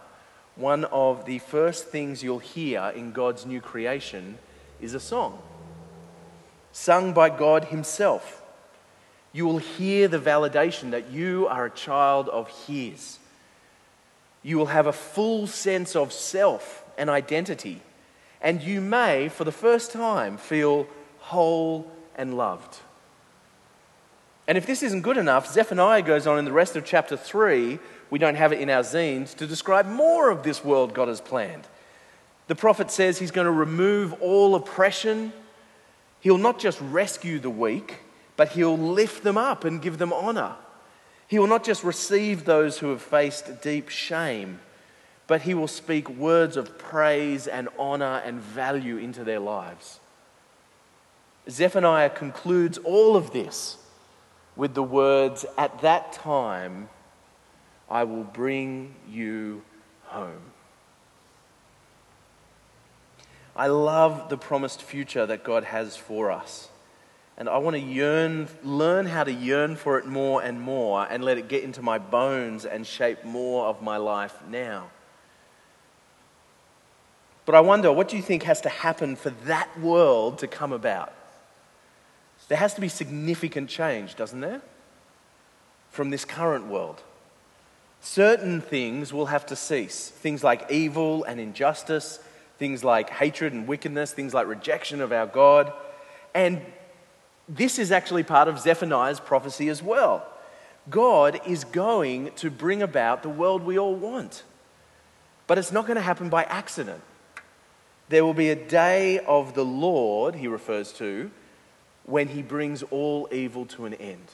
one 0.57 0.85
of 0.87 1.25
the 1.25 1.39
first 1.39 1.89
things 1.89 2.23
you'll 2.23 2.39
hear 2.39 2.93
in 2.95 3.13
God's 3.13 3.47
new 3.47 3.61
creation 3.61 4.39
is 4.81 4.95
a 4.95 5.01
song, 5.01 5.41
sung 6.73 7.13
by 7.13 7.31
God 7.31 7.67
Himself. 7.67 8.43
You 9.33 9.47
will 9.47 9.59
hear 9.59 10.09
the 10.09 10.19
validation 10.19 10.91
that 10.91 11.11
you 11.11 11.47
are 11.47 11.67
a 11.67 11.71
child 11.71 12.29
of 12.29 12.49
His. 12.67 13.19
You 14.43 14.59
will 14.59 14.67
have 14.67 14.87
a 14.87 14.93
full 14.93 15.47
sense 15.47 15.95
of 15.95 16.13
self 16.13 16.85
and 16.99 17.09
identity 17.09 17.83
and 18.41 18.63
you 18.63 18.81
may, 18.81 19.29
for 19.29 19.45
the 19.45 19.53
first 19.53 19.93
time, 19.93 20.37
feel 20.37 20.87
whole 21.19 21.91
and 22.17 22.37
loved. 22.37 22.79
And 24.49 24.57
if 24.57 24.67
this 24.67 24.83
isn't 24.83 25.03
good 25.03 25.19
enough, 25.19 25.53
Zephaniah 25.53 26.03
goes 26.03 26.27
on 26.27 26.39
in 26.39 26.45
the 26.45 26.53
rest 26.53 26.75
of 26.75 26.85
chapter 26.85 27.17
3, 27.17 27.79
we 28.11 28.19
don't 28.19 28.35
have 28.35 28.53
it 28.53 28.61
in 28.61 28.69
our 28.69 28.83
zines, 28.83 29.35
to 29.37 29.47
describe 29.47 29.87
more 29.87 30.31
of 30.31 30.43
this 30.43 30.65
world 30.65 30.95
God 30.95 31.09
has 31.09 31.21
planned. 31.21 31.67
The 32.49 32.57
prophet 32.57 32.91
says 32.91 33.19
he's 33.19 33.31
going 33.31 33.45
to 33.45 33.53
remove 33.53 34.13
all 34.21 34.57
oppression. 34.57 35.33
He'll 36.21 36.39
not 36.39 36.59
just 36.59 36.81
rescue 36.81 37.39
the 37.39 37.51
weak, 37.51 38.01
but 38.37 38.49
he'll 38.49 38.77
lift 38.77 39.23
them 39.23 39.39
up 39.39 39.65
and 39.65 39.81
give 39.81 39.99
them 39.99 40.13
honor. 40.13 40.57
He 41.29 41.39
will 41.39 41.47
not 41.47 41.63
just 41.63 41.85
receive 41.85 42.45
those 42.45 42.79
who 42.79 42.91
have 42.91 43.03
faced 43.03 43.63
deep 43.63 43.89
shame, 43.89 44.59
but 45.29 45.43
he 45.43 45.55
will 45.55 45.69
speak 45.69 46.09
words 46.11 46.57
of 46.57 46.77
praise 46.77 47.47
and 47.47 47.69
honor 47.79 48.21
and 48.25 48.41
value 48.41 48.97
into 48.97 49.23
their 49.23 49.39
lives. 49.39 50.01
Zephaniah 51.49 52.11
concludes 52.11 52.79
all 52.79 53.15
of 53.15 53.31
this 53.33 53.79
with 54.57 54.75
the 54.75 54.83
words, 54.83 55.47
At 55.57 55.81
that 55.83 56.13
time, 56.13 56.89
I 57.91 58.05
will 58.05 58.25
bring 58.25 58.95
you 59.09 59.63
home. 60.05 60.41
I 63.57 63.67
love 63.67 64.29
the 64.29 64.39
promised 64.39 64.81
future 64.81 65.27
that 65.27 65.43
God 65.43 65.65
has 65.65 65.97
for 65.97 66.31
us. 66.31 66.69
And 67.37 67.49
I 67.49 67.59
want 67.59 67.75
to 67.75 67.81
yearn, 67.81 68.49
learn 68.63 69.07
how 69.07 69.25
to 69.25 69.33
yearn 69.33 69.75
for 69.75 69.99
it 69.99 70.07
more 70.07 70.43
and 70.43 70.61
more 70.61 71.07
and 71.11 71.25
let 71.25 71.39
it 71.39 71.49
get 71.49 71.65
into 71.65 71.83
my 71.83 71.99
bones 71.99 72.65
and 72.65 72.87
shape 72.87 73.25
more 73.25 73.67
of 73.67 73.83
my 73.83 73.97
life 73.97 74.35
now. 74.49 74.91
But 77.47 77.55
I 77.55 77.61
wonder, 77.61 77.91
what 77.91 78.09
do 78.09 78.17
you 78.17 78.23
think 78.23 78.45
has 78.45 78.61
to 78.61 78.69
happen 78.69 79.17
for 79.17 79.31
that 79.47 79.81
world 79.81 80.39
to 80.39 80.47
come 80.47 80.73
about? 80.73 81.13
There 82.49 82.59
has 82.59 82.75
to 82.75 82.81
be 82.81 82.89
significant 82.89 83.69
change, 83.69 84.17
doesn't 84.17 84.41
there? 84.41 84.61
From 85.91 86.11
this 86.11 86.25
current 86.25 86.67
world. 86.67 87.03
Certain 88.01 88.61
things 88.61 89.13
will 89.13 89.27
have 89.27 89.47
to 89.47 89.57
cease. 89.57 90.09
Things 90.09 90.43
like 90.43 90.71
evil 90.71 91.25
and 91.25 91.39
injustice, 91.39 92.19
things 92.59 92.83
like 92.83 93.11
hatred 93.11 93.53
and 93.53 93.67
wickedness, 93.69 94.13
things 94.13 94.35
like 94.35 94.47
rejection 94.47 95.01
of 95.01 95.13
our 95.13 95.27
God. 95.27 95.73
And 96.35 96.63
this 97.49 97.79
is 97.79 97.93
actually 97.93 98.23
part 98.23 98.49
of 98.49 98.59
Zephaniah's 98.59 99.21
prophecy 99.21 99.69
as 99.69 99.83
well. 99.83 100.27
God 100.89 101.41
is 101.47 101.65
going 101.65 102.33
to 102.37 102.51
bring 102.51 102.83
about 102.83 103.23
the 103.23 103.29
world 103.29 103.63
we 103.63 103.79
all 103.79 103.95
want. 103.95 104.45
But 105.47 105.59
it's 105.59 105.73
not 105.73 105.87
going 105.87 105.97
to 105.97 106.03
happen 106.03 106.29
by 106.29 106.45
accident. 106.45 107.03
There 108.09 108.25
will 108.25 108.35
be 108.35 108.51
a 108.51 108.57
day 108.57 109.19
of 109.21 109.55
the 109.55 109.65
Lord, 109.65 110.35
he 110.35 110.49
refers 110.49 110.93
to, 110.95 111.31
when 112.05 112.29
he 112.29 112.43
brings 112.43 112.83
all 112.85 113.29
evil 113.31 113.67
to 113.67 113.85
an 113.85 113.95
end. 113.95 114.27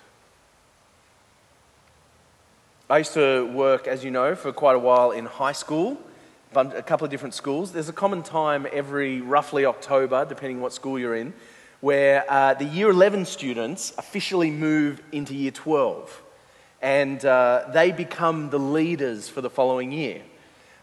I 2.88 2.99
used 2.99 3.14
to 3.14 3.47
work, 3.47 3.88
as 3.88 4.05
you 4.05 4.12
know, 4.12 4.37
for 4.37 4.52
quite 4.52 4.76
a 4.76 4.78
while 4.78 5.11
in 5.11 5.26
high 5.26 5.50
school, 5.50 5.99
a 6.55 6.83
couple 6.83 7.05
of 7.05 7.11
different 7.11 7.35
schools. 7.35 7.73
There's 7.73 7.88
a 7.88 7.93
common 7.93 8.23
time 8.23 8.64
every 8.73 9.21
roughly 9.21 9.66
October, 9.66 10.25
depending 10.25 10.61
what 10.61 10.73
school 10.73 10.97
you're 10.97 11.16
in, 11.16 11.35
where 11.81 12.25
uh, 12.31 12.55
the 12.55 12.64
year 12.64 12.88
11 12.88 13.25
students 13.25 13.93
officially 13.99 14.52
move 14.52 15.02
into 15.11 15.35
year 15.35 15.50
12 15.50 16.23
and 16.81 17.25
uh, 17.25 17.64
they 17.73 17.90
become 17.90 18.50
the 18.50 18.59
leaders 18.61 19.28
for 19.28 19.40
the 19.40 19.50
following 19.50 19.90
year. 19.90 20.23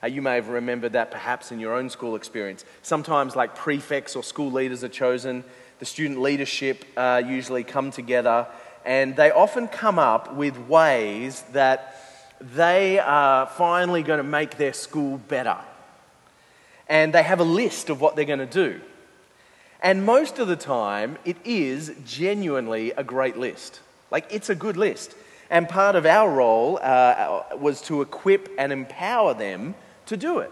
Uh, 0.03 0.07
you 0.07 0.22
may 0.22 0.36
have 0.36 0.50
remembered 0.50 0.91
that 0.91 1.10
perhaps 1.10 1.53
in 1.53 1.60
your 1.62 1.74
own 1.74 1.89
school 1.89 2.17
experience. 2.17 2.65
Sometimes, 2.81 3.33
like 3.38 3.55
prefects 3.55 4.17
or 4.17 4.24
school 4.24 4.51
leaders 4.51 4.83
are 4.83 4.89
chosen, 4.89 5.45
the 5.79 5.86
student 5.86 6.22
leadership 6.22 6.83
uh, 6.98 7.22
usually 7.25 7.63
come 7.63 7.91
together, 7.91 8.45
and 8.85 9.15
they 9.15 9.31
often 9.31 9.67
come 9.67 9.97
up 9.97 10.33
with 10.33 10.57
ways 10.67 11.43
that 11.53 11.95
they 12.39 12.99
are 12.99 13.47
finally 13.47 14.03
going 14.03 14.17
to 14.17 14.23
make 14.23 14.57
their 14.57 14.73
school 14.73 15.17
better. 15.17 15.57
And 16.89 17.13
they 17.13 17.23
have 17.23 17.39
a 17.39 17.45
list 17.45 17.89
of 17.89 18.01
what 18.01 18.15
they're 18.15 18.25
going 18.25 18.39
to 18.39 18.45
do. 18.45 18.81
And 19.81 20.05
most 20.05 20.39
of 20.39 20.47
the 20.47 20.55
time, 20.55 21.17
it 21.25 21.37
is 21.45 21.93
genuinely 22.05 22.91
a 22.91 23.03
great 23.03 23.37
list. 23.37 23.79
Like, 24.11 24.25
it's 24.29 24.49
a 24.49 24.55
good 24.55 24.77
list. 24.77 25.15
And 25.49 25.67
part 25.67 25.95
of 25.95 26.05
our 26.05 26.29
role 26.29 26.79
uh, 26.81 27.43
was 27.57 27.81
to 27.83 28.01
equip 28.01 28.49
and 28.57 28.71
empower 28.71 29.33
them 29.33 29.75
to 30.07 30.17
do 30.17 30.39
it. 30.39 30.51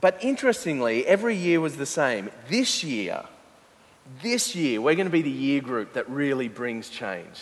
But 0.00 0.22
interestingly, 0.22 1.06
every 1.06 1.36
year 1.36 1.60
was 1.60 1.76
the 1.76 1.86
same. 1.86 2.30
This 2.48 2.82
year, 2.82 3.24
this 4.22 4.54
year, 4.54 4.80
we're 4.80 4.94
going 4.94 5.06
to 5.06 5.12
be 5.12 5.22
the 5.22 5.30
year 5.30 5.60
group 5.60 5.94
that 5.94 6.08
really 6.08 6.48
brings 6.48 6.88
change. 6.88 7.40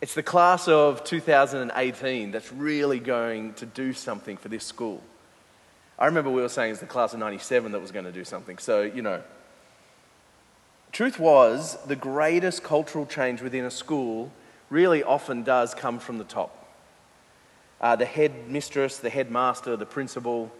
It's 0.00 0.14
the 0.14 0.22
class 0.22 0.68
of 0.68 1.02
2018 1.04 2.30
that's 2.30 2.52
really 2.52 3.00
going 3.00 3.54
to 3.54 3.66
do 3.66 3.92
something 3.92 4.36
for 4.36 4.48
this 4.48 4.64
school. 4.64 5.02
I 5.98 6.06
remember 6.06 6.30
we 6.30 6.42
were 6.42 6.48
saying 6.48 6.72
it's 6.72 6.80
the 6.80 6.86
class 6.86 7.14
of 7.14 7.18
97 7.18 7.72
that 7.72 7.80
was 7.80 7.90
going 7.90 8.04
to 8.04 8.12
do 8.12 8.24
something. 8.24 8.58
So, 8.58 8.82
you 8.82 9.02
know. 9.02 9.22
Truth 10.92 11.18
was, 11.18 11.76
the 11.86 11.96
greatest 11.96 12.62
cultural 12.62 13.04
change 13.04 13.42
within 13.42 13.64
a 13.64 13.70
school 13.70 14.32
really 14.70 15.02
often 15.02 15.42
does 15.42 15.74
come 15.74 15.98
from 15.98 16.18
the 16.18 16.24
top. 16.24 16.54
Uh, 17.80 17.96
the 17.96 18.06
head 18.06 18.48
mistress, 18.48 18.98
the 18.98 19.10
headmaster, 19.10 19.76
the 19.76 19.86
principal, 19.86 20.50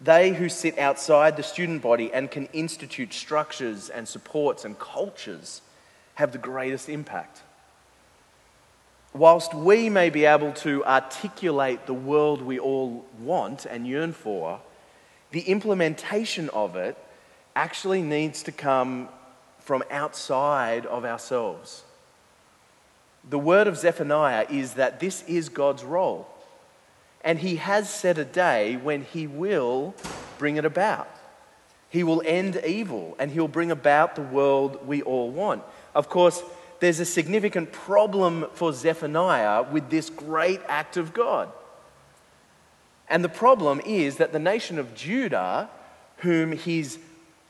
they 0.00 0.34
who 0.34 0.48
sit 0.48 0.78
outside 0.78 1.36
the 1.36 1.42
student 1.42 1.82
body 1.82 2.12
and 2.12 2.30
can 2.30 2.46
institute 2.52 3.12
structures 3.12 3.88
and 3.88 4.06
supports 4.06 4.64
and 4.64 4.78
cultures 4.78 5.62
have 6.14 6.32
the 6.32 6.38
greatest 6.38 6.88
impact. 6.88 7.42
Whilst 9.14 9.54
we 9.54 9.88
may 9.88 10.10
be 10.10 10.26
able 10.26 10.52
to 10.52 10.84
articulate 10.84 11.86
the 11.86 11.94
world 11.94 12.42
we 12.42 12.58
all 12.58 13.06
want 13.18 13.64
and 13.64 13.86
yearn 13.86 14.12
for, 14.12 14.60
the 15.30 15.40
implementation 15.40 16.50
of 16.50 16.76
it 16.76 16.98
actually 17.54 18.02
needs 18.02 18.42
to 18.42 18.52
come 18.52 19.08
from 19.58 19.82
outside 19.90 20.84
of 20.86 21.04
ourselves. 21.06 21.82
The 23.28 23.38
word 23.38 23.66
of 23.66 23.76
Zephaniah 23.76 24.46
is 24.50 24.74
that 24.74 25.00
this 25.00 25.24
is 25.24 25.48
God's 25.48 25.82
role. 25.82 26.28
And 27.26 27.40
he 27.40 27.56
has 27.56 27.90
set 27.90 28.18
a 28.18 28.24
day 28.24 28.76
when 28.76 29.02
he 29.02 29.26
will 29.26 29.96
bring 30.38 30.56
it 30.56 30.64
about. 30.64 31.10
He 31.90 32.04
will 32.04 32.22
end 32.24 32.62
evil 32.64 33.16
and 33.18 33.32
he'll 33.32 33.48
bring 33.48 33.72
about 33.72 34.14
the 34.14 34.22
world 34.22 34.86
we 34.86 35.02
all 35.02 35.30
want. 35.30 35.64
Of 35.92 36.08
course, 36.08 36.40
there's 36.78 37.00
a 37.00 37.04
significant 37.04 37.72
problem 37.72 38.46
for 38.54 38.72
Zephaniah 38.72 39.64
with 39.64 39.90
this 39.90 40.08
great 40.08 40.60
act 40.68 40.96
of 40.96 41.12
God. 41.12 41.50
And 43.08 43.24
the 43.24 43.28
problem 43.28 43.80
is 43.84 44.18
that 44.18 44.32
the 44.32 44.38
nation 44.38 44.78
of 44.78 44.94
Judah, 44.94 45.68
whom 46.18 46.52
he's 46.52 46.96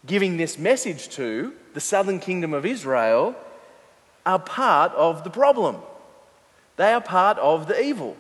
giving 0.07 0.39
this 0.39 0.59
message 0.59 1.11
to, 1.11 1.53
the 1.75 1.81
southern 1.81 2.19
kingdom 2.19 2.55
of 2.55 2.65
Israel, 2.65 3.35
are 4.25 4.39
part 4.39 4.93
of 4.93 5.23
the 5.23 5.31
problem. 5.31 5.77
They 6.77 6.95
are 6.95 7.01
part 7.03 7.39
of 7.39 7.69
the 7.69 7.79
evil. 7.79 8.17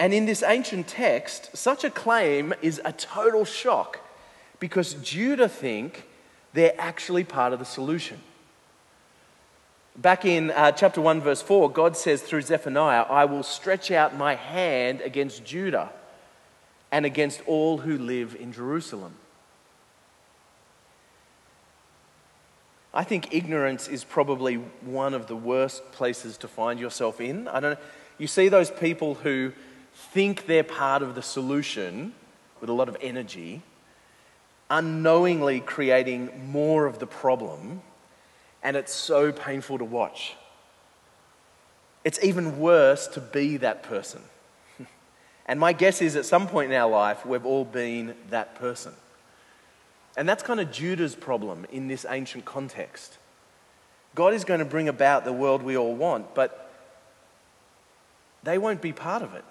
And 0.00 0.14
in 0.14 0.26
this 0.26 0.42
ancient 0.42 0.86
text, 0.86 1.56
such 1.56 1.84
a 1.84 1.90
claim 1.90 2.54
is 2.62 2.80
a 2.84 2.92
total 2.92 3.44
shock 3.44 4.00
because 4.60 4.94
Judah 4.94 5.48
think 5.48 6.06
they're 6.52 6.74
actually 6.78 7.24
part 7.24 7.52
of 7.52 7.58
the 7.58 7.64
solution. 7.64 8.20
Back 9.96 10.24
in 10.24 10.52
uh, 10.52 10.70
chapter 10.72 11.00
1, 11.00 11.20
verse 11.20 11.42
4, 11.42 11.72
God 11.72 11.96
says 11.96 12.22
through 12.22 12.42
Zephaniah, 12.42 13.02
I 13.02 13.24
will 13.24 13.42
stretch 13.42 13.90
out 13.90 14.16
my 14.16 14.36
hand 14.36 15.00
against 15.00 15.44
Judah 15.44 15.90
and 16.92 17.04
against 17.04 17.42
all 17.46 17.78
who 17.78 17.98
live 17.98 18.36
in 18.38 18.52
Jerusalem. 18.52 19.14
I 22.94 23.04
think 23.04 23.34
ignorance 23.34 23.88
is 23.88 24.04
probably 24.04 24.56
one 24.82 25.14
of 25.14 25.26
the 25.26 25.36
worst 25.36 25.90
places 25.92 26.38
to 26.38 26.48
find 26.48 26.80
yourself 26.80 27.20
in. 27.20 27.48
I 27.48 27.60
don't 27.60 27.72
know. 27.74 27.84
You 28.18 28.26
see 28.26 28.48
those 28.48 28.70
people 28.70 29.14
who 29.14 29.52
think 29.98 30.46
they're 30.46 30.64
part 30.64 31.02
of 31.02 31.14
the 31.14 31.22
solution 31.22 32.14
with 32.60 32.70
a 32.70 32.72
lot 32.72 32.88
of 32.88 32.96
energy, 33.00 33.62
unknowingly 34.70 35.60
creating 35.60 36.50
more 36.50 36.86
of 36.86 36.98
the 36.98 37.06
problem 37.06 37.82
and 38.62 38.76
it's 38.76 38.92
so 38.92 39.32
painful 39.32 39.78
to 39.78 39.84
watch. 39.84 40.34
It's 42.04 42.22
even 42.22 42.58
worse 42.58 43.06
to 43.08 43.20
be 43.20 43.58
that 43.58 43.82
person. 43.82 44.22
and 45.46 45.60
my 45.60 45.72
guess 45.72 46.02
is 46.02 46.16
at 46.16 46.24
some 46.24 46.46
point 46.46 46.72
in 46.72 46.78
our 46.78 46.90
life, 46.90 47.24
we've 47.24 47.46
all 47.46 47.64
been 47.64 48.14
that 48.30 48.54
person. 48.56 48.94
And 50.16 50.28
that's 50.28 50.42
kind 50.42 50.58
of 50.58 50.72
Judah's 50.72 51.14
problem 51.14 51.66
in 51.70 51.86
this 51.86 52.04
ancient 52.08 52.44
context. 52.44 53.18
God 54.14 54.34
is 54.34 54.44
going 54.44 54.58
to 54.58 54.64
bring 54.64 54.88
about 54.88 55.24
the 55.24 55.32
world 55.32 55.62
we 55.62 55.76
all 55.76 55.94
want, 55.94 56.34
but 56.34 56.72
they 58.42 58.58
won't 58.58 58.82
be 58.82 58.92
part 58.92 59.22
of 59.22 59.34
it. 59.34 59.44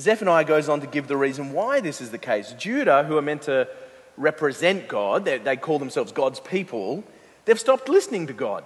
Zephaniah 0.00 0.44
goes 0.44 0.68
on 0.68 0.80
to 0.80 0.86
give 0.86 1.06
the 1.06 1.16
reason 1.16 1.52
why 1.52 1.80
this 1.80 2.00
is 2.00 2.10
the 2.10 2.18
case. 2.18 2.52
Judah, 2.58 3.04
who 3.04 3.16
are 3.16 3.22
meant 3.22 3.42
to 3.42 3.68
represent 4.16 4.88
God, 4.88 5.24
they, 5.24 5.38
they 5.38 5.56
call 5.56 5.78
themselves 5.78 6.10
God's 6.10 6.40
people, 6.40 7.04
They've 7.44 7.58
stopped 7.58 7.88
listening 7.88 8.26
to 8.28 8.32
God. 8.32 8.64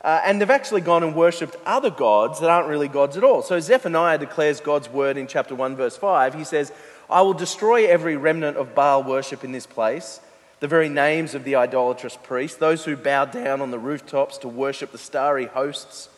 Uh, 0.00 0.20
and 0.24 0.40
they've 0.40 0.50
actually 0.50 0.82
gone 0.82 1.02
and 1.02 1.16
worshipped 1.16 1.56
other 1.64 1.90
gods 1.90 2.38
that 2.38 2.50
aren't 2.50 2.68
really 2.68 2.86
gods 2.86 3.16
at 3.16 3.24
all. 3.24 3.42
So 3.42 3.58
Zephaniah 3.58 4.18
declares 4.18 4.60
God's 4.60 4.88
word 4.88 5.16
in 5.16 5.26
chapter 5.26 5.54
1, 5.54 5.74
verse 5.74 5.96
5. 5.96 6.34
He 6.34 6.44
says, 6.44 6.72
I 7.10 7.22
will 7.22 7.34
destroy 7.34 7.86
every 7.86 8.16
remnant 8.16 8.56
of 8.56 8.74
Baal 8.74 9.02
worship 9.02 9.42
in 9.42 9.52
this 9.52 9.66
place, 9.66 10.20
the 10.60 10.68
very 10.68 10.88
names 10.88 11.34
of 11.34 11.44
the 11.44 11.56
idolatrous 11.56 12.16
priests, 12.22 12.58
those 12.58 12.84
who 12.84 12.96
bow 12.96 13.24
down 13.24 13.60
on 13.60 13.70
the 13.70 13.78
rooftops 13.78 14.38
to 14.38 14.48
worship 14.48 14.92
the 14.92 14.98
starry 14.98 15.46
hosts, 15.46 16.08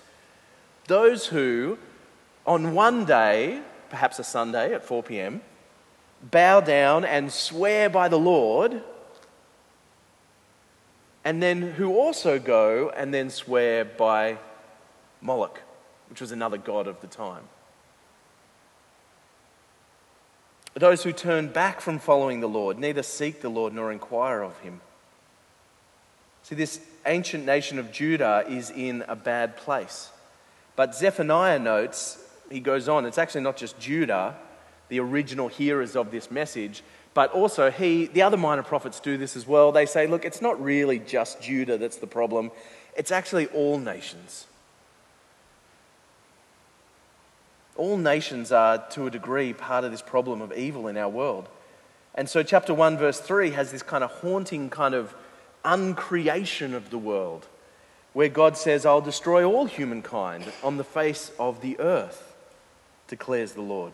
those 0.89 1.29
who, 1.29 1.79
on 2.47 2.75
one 2.75 3.05
day, 3.07 3.63
perhaps 3.91 4.19
a 4.19 4.25
Sunday 4.25 4.75
at 4.75 4.85
4 4.85 5.03
p.m., 5.03 5.41
bow 6.23 6.61
down 6.61 7.05
and 7.05 7.33
swear 7.33 7.89
by 7.89 8.09
the 8.09 8.19
Lord 8.19 8.83
and 11.29 11.43
then 11.43 11.61
who 11.61 11.95
also 11.95 12.39
go 12.39 12.91
and 12.97 13.13
then 13.13 13.29
swear 13.29 13.85
by 13.85 14.39
Moloch, 15.21 15.61
which 16.09 16.23
was 16.23 16.33
another 16.33 16.57
god 16.57 16.87
of 16.87 17.03
the 17.03 17.07
time. 17.07 17.43
Those 20.73 21.03
who 21.03 21.13
turn 21.13 21.49
back 21.49 21.81
from 21.83 21.99
following 21.99 22.41
the 22.41 22.49
Lord 22.49 22.79
neither 22.79 23.03
seek 23.03 23.41
the 23.41 23.49
Lord 23.49 23.75
nor 23.75 23.93
inquire 23.93 24.43
of 24.43 24.59
him. 24.61 24.81
See, 26.45 26.55
this 26.55 26.81
ancient 27.05 27.45
nation 27.45 27.79
of 27.79 27.93
Judah 27.93 28.45
is 28.49 28.71
in 28.71 29.05
a 29.07 29.17
bad 29.17 29.57
place. 29.57 30.11
But 30.77 30.95
Zephaniah 30.95 31.59
notes, 31.59 32.25
he 32.51 32.61
goes 32.61 32.89
on, 32.89 33.07
it's 33.07 33.19
actually 33.19 33.43
not 33.43 33.57
just 33.57 33.79
Judah, 33.79 34.37
the 34.89 35.01
original 35.01 35.49
hearers 35.49 35.97
of 35.97 36.11
this 36.11 36.31
message, 36.31 36.83
but 37.15 37.33
also, 37.33 37.71
he, 37.71 38.07
the 38.07 38.23
other 38.23 38.37
minor 38.37 38.63
prophets 38.63 39.01
do 39.01 39.17
this 39.17 39.35
as 39.37 39.47
well. 39.47 39.73
They 39.73 39.87
say, 39.87 40.07
look, 40.07 40.25
it's 40.25 40.41
not 40.41 40.63
really 40.63 40.99
just 40.99 41.43
Judah 41.43 41.77
that's 41.77 41.97
the 41.97 42.07
problem, 42.07 42.51
it's 42.97 43.11
actually 43.11 43.47
all 43.47 43.79
nations. 43.79 44.47
All 47.77 47.97
nations 47.97 48.51
are, 48.51 48.79
to 48.91 49.07
a 49.07 49.11
degree, 49.11 49.53
part 49.53 49.85
of 49.85 49.91
this 49.91 50.03
problem 50.03 50.43
of 50.43 50.53
evil 50.53 50.89
in 50.89 50.97
our 50.97 51.09
world. 51.09 51.49
And 52.15 52.29
so, 52.29 52.43
chapter 52.43 52.75
1, 52.75 52.99
verse 52.99 53.21
3 53.21 53.51
has 53.51 53.71
this 53.71 53.83
kind 53.83 54.03
of 54.03 54.11
haunting 54.11 54.71
kind 54.71 54.95
of 54.95 55.15
uncreation 55.65 56.75
of 56.75 56.91
the 56.91 56.99
world, 56.99 57.47
where 58.13 58.29
God 58.29 58.57
says, 58.57 58.85
I'll 58.85 59.01
destroy 59.01 59.45
all 59.45 59.67
humankind 59.67 60.53
on 60.63 60.77
the 60.77 60.85
face 60.85 61.31
of 61.39 61.61
the 61.61 61.79
earth, 61.79 62.28
declares 63.09 63.53
the 63.53 63.63
Lord. 63.63 63.93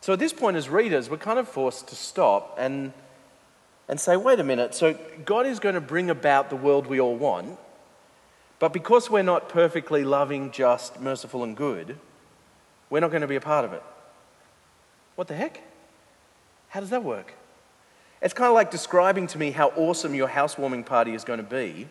So 0.00 0.14
at 0.14 0.18
this 0.18 0.32
point, 0.32 0.56
as 0.56 0.68
readers, 0.68 1.10
we're 1.10 1.18
kind 1.18 1.38
of 1.38 1.46
forced 1.46 1.88
to 1.88 1.94
stop 1.94 2.56
and, 2.58 2.92
and 3.86 4.00
say, 4.00 4.16
wait 4.16 4.40
a 4.40 4.44
minute, 4.44 4.74
so 4.74 4.96
God 5.26 5.46
is 5.46 5.60
going 5.60 5.74
to 5.74 5.80
bring 5.80 6.08
about 6.08 6.48
the 6.48 6.56
world 6.56 6.86
we 6.86 6.98
all 6.98 7.16
want, 7.16 7.58
but 8.58 8.72
because 8.72 9.10
we're 9.10 9.22
not 9.22 9.48
perfectly 9.48 10.04
loving, 10.04 10.50
just, 10.52 11.00
merciful, 11.00 11.44
and 11.44 11.56
good, 11.56 11.98
we're 12.88 13.00
not 13.00 13.10
going 13.10 13.20
to 13.20 13.28
be 13.28 13.36
a 13.36 13.40
part 13.40 13.64
of 13.64 13.72
it. 13.72 13.82
What 15.16 15.28
the 15.28 15.34
heck? 15.34 15.60
How 16.68 16.80
does 16.80 16.90
that 16.90 17.04
work? 17.04 17.34
It's 18.22 18.34
kind 18.34 18.48
of 18.48 18.54
like 18.54 18.70
describing 18.70 19.26
to 19.28 19.38
me 19.38 19.50
how 19.50 19.68
awesome 19.76 20.14
your 20.14 20.28
housewarming 20.28 20.84
party 20.84 21.14
is 21.14 21.24
going 21.24 21.38
to 21.38 21.42
be 21.42 21.88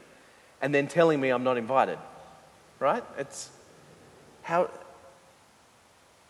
and 0.62 0.74
then 0.74 0.88
telling 0.88 1.20
me 1.20 1.30
I'm 1.30 1.44
not 1.44 1.58
invited. 1.58 1.98
Right? 2.80 3.04
It's 3.18 3.50
how 4.50 4.68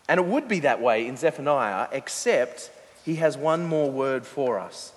and 0.06 0.18
it 0.18 0.26
would 0.26 0.48
be 0.48 0.60
that 0.60 0.82
way 0.82 1.06
in 1.06 1.16
Zephaniah, 1.16 1.88
except 1.92 2.70
he 3.04 3.14
has 3.16 3.38
one 3.38 3.64
more 3.64 3.90
word 3.90 4.26
for 4.26 4.58
us. 4.58 4.92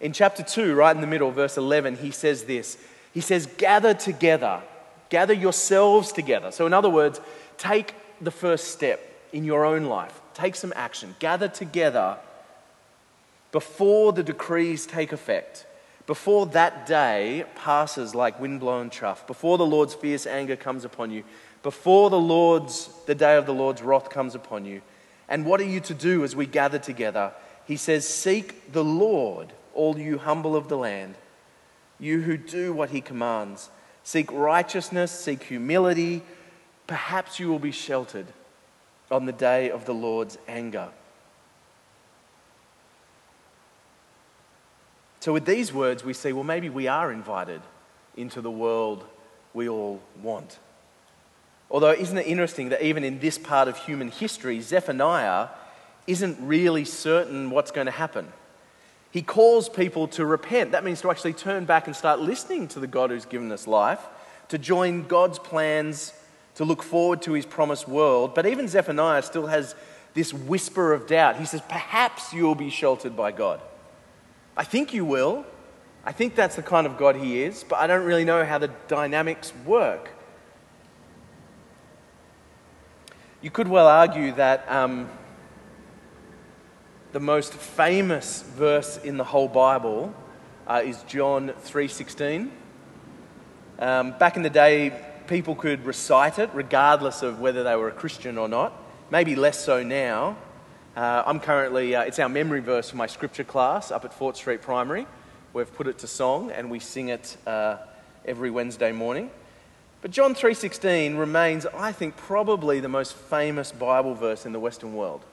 In 0.00 0.12
chapter 0.12 0.42
2, 0.42 0.74
right 0.74 0.94
in 0.94 1.00
the 1.00 1.06
middle, 1.06 1.30
verse 1.30 1.56
11, 1.56 1.96
he 1.96 2.10
says 2.10 2.44
this 2.44 2.76
He 3.12 3.20
says, 3.20 3.46
Gather 3.46 3.94
together, 3.94 4.60
gather 5.08 5.32
yourselves 5.32 6.12
together. 6.12 6.52
So, 6.52 6.66
in 6.66 6.72
other 6.74 6.90
words, 6.90 7.20
take 7.56 7.94
the 8.20 8.30
first 8.30 8.68
step 8.68 9.00
in 9.32 9.44
your 9.44 9.64
own 9.64 9.84
life, 9.86 10.20
take 10.34 10.54
some 10.54 10.72
action, 10.76 11.16
gather 11.18 11.48
together 11.48 12.18
before 13.50 14.12
the 14.12 14.22
decrees 14.22 14.86
take 14.86 15.12
effect. 15.12 15.66
Before 16.06 16.46
that 16.46 16.86
day 16.86 17.44
passes 17.54 18.14
like 18.14 18.38
windblown 18.38 18.90
chaff, 18.90 19.26
before 19.26 19.56
the 19.56 19.66
Lord's 19.66 19.94
fierce 19.94 20.26
anger 20.26 20.56
comes 20.56 20.84
upon 20.84 21.10
you, 21.10 21.24
before 21.62 22.10
the 22.10 22.20
Lord's, 22.20 22.90
the 23.06 23.14
day 23.14 23.36
of 23.36 23.46
the 23.46 23.54
Lord's 23.54 23.80
wrath 23.80 24.10
comes 24.10 24.34
upon 24.34 24.66
you. 24.66 24.82
And 25.28 25.46
what 25.46 25.60
are 25.60 25.64
you 25.64 25.80
to 25.80 25.94
do 25.94 26.22
as 26.22 26.36
we 26.36 26.44
gather 26.44 26.78
together? 26.78 27.32
He 27.64 27.76
says, 27.76 28.06
Seek 28.06 28.72
the 28.72 28.84
Lord, 28.84 29.54
all 29.72 29.98
you 29.98 30.18
humble 30.18 30.56
of 30.56 30.68
the 30.68 30.76
land. 30.76 31.14
you 31.98 32.20
who 32.20 32.36
do 32.36 32.72
what 32.72 32.90
he 32.90 33.00
commands. 33.00 33.70
Seek 34.02 34.30
righteousness, 34.30 35.10
seek 35.10 35.44
humility. 35.44 36.22
Perhaps 36.86 37.40
you 37.40 37.48
will 37.48 37.58
be 37.58 37.72
sheltered 37.72 38.26
on 39.10 39.24
the 39.24 39.32
day 39.32 39.70
of 39.70 39.86
the 39.86 39.94
Lord's 39.94 40.36
anger. 40.46 40.90
So, 45.24 45.32
with 45.32 45.46
these 45.46 45.72
words, 45.72 46.04
we 46.04 46.12
see 46.12 46.34
well, 46.34 46.44
maybe 46.44 46.68
we 46.68 46.86
are 46.86 47.10
invited 47.10 47.62
into 48.14 48.42
the 48.42 48.50
world 48.50 49.06
we 49.54 49.70
all 49.70 50.02
want. 50.20 50.58
Although, 51.70 51.92
isn't 51.92 52.18
it 52.18 52.26
interesting 52.26 52.68
that 52.68 52.82
even 52.82 53.04
in 53.04 53.20
this 53.20 53.38
part 53.38 53.66
of 53.66 53.78
human 53.78 54.10
history, 54.10 54.60
Zephaniah 54.60 55.48
isn't 56.06 56.36
really 56.46 56.84
certain 56.84 57.48
what's 57.48 57.70
going 57.70 57.86
to 57.86 57.90
happen? 57.90 58.30
He 59.12 59.22
calls 59.22 59.70
people 59.70 60.08
to 60.08 60.26
repent. 60.26 60.72
That 60.72 60.84
means 60.84 61.00
to 61.00 61.10
actually 61.10 61.32
turn 61.32 61.64
back 61.64 61.86
and 61.86 61.96
start 61.96 62.20
listening 62.20 62.68
to 62.68 62.78
the 62.78 62.86
God 62.86 63.08
who's 63.08 63.24
given 63.24 63.50
us 63.50 63.66
life, 63.66 64.00
to 64.48 64.58
join 64.58 65.06
God's 65.06 65.38
plans, 65.38 66.12
to 66.56 66.66
look 66.66 66.82
forward 66.82 67.22
to 67.22 67.32
his 67.32 67.46
promised 67.46 67.88
world. 67.88 68.34
But 68.34 68.44
even 68.44 68.68
Zephaniah 68.68 69.22
still 69.22 69.46
has 69.46 69.74
this 70.12 70.34
whisper 70.34 70.92
of 70.92 71.06
doubt. 71.06 71.36
He 71.36 71.46
says, 71.46 71.62
Perhaps 71.66 72.34
you'll 72.34 72.54
be 72.54 72.68
sheltered 72.68 73.16
by 73.16 73.32
God. 73.32 73.62
I 74.56 74.64
think 74.64 74.94
you 74.94 75.04
will. 75.04 75.44
I 76.04 76.12
think 76.12 76.34
that's 76.34 76.56
the 76.56 76.62
kind 76.62 76.86
of 76.86 76.96
God 76.96 77.16
he 77.16 77.42
is, 77.42 77.64
but 77.64 77.76
I 77.76 77.86
don't 77.86 78.04
really 78.04 78.24
know 78.24 78.44
how 78.44 78.58
the 78.58 78.70
dynamics 78.88 79.52
work. 79.64 80.10
You 83.40 83.50
could 83.50 83.68
well 83.68 83.88
argue 83.88 84.32
that. 84.32 84.70
Um, 84.70 85.08
the 87.14 87.20
most 87.20 87.54
famous 87.54 88.42
verse 88.42 88.98
in 89.04 89.18
the 89.18 89.22
whole 89.22 89.46
Bible 89.46 90.12
uh, 90.66 90.82
is 90.84 91.00
John 91.04 91.54
3:16. 91.64 92.50
Um, 93.78 94.18
back 94.18 94.36
in 94.36 94.42
the 94.42 94.50
day, 94.50 94.92
people 95.28 95.54
could 95.54 95.86
recite 95.86 96.40
it 96.40 96.50
regardless 96.52 97.22
of 97.22 97.38
whether 97.38 97.62
they 97.62 97.76
were 97.76 97.86
a 97.86 97.92
Christian 97.92 98.36
or 98.36 98.48
not. 98.48 98.72
Maybe 99.10 99.36
less 99.36 99.64
so 99.64 99.84
now. 99.84 100.36
Uh, 100.96 101.24
I'm 101.26 101.40
currently, 101.40 101.96
uh, 101.96 102.02
it's 102.02 102.20
our 102.20 102.28
memory 102.28 102.60
verse 102.60 102.90
for 102.90 102.96
my 102.96 103.08
scripture 103.08 103.42
class 103.42 103.90
up 103.90 104.04
at 104.04 104.14
Fort 104.14 104.36
Street 104.36 104.62
Primary. 104.62 105.08
We've 105.52 105.74
put 105.74 105.88
it 105.88 105.98
to 105.98 106.06
song 106.06 106.52
and 106.52 106.70
we 106.70 106.78
sing 106.78 107.08
it 107.08 107.36
uh, 107.48 107.78
every 108.24 108.48
Wednesday 108.48 108.92
morning. 108.92 109.30
But 110.02 110.12
John 110.12 110.36
3:16 110.36 111.18
remains, 111.18 111.66
I 111.66 111.90
think, 111.90 112.16
probably 112.16 112.78
the 112.78 112.88
most 112.88 113.14
famous 113.14 113.72
Bible 113.72 114.14
verse 114.14 114.46
in 114.46 114.52
the 114.52 114.60
Western 114.60 114.94
world. 114.94 115.24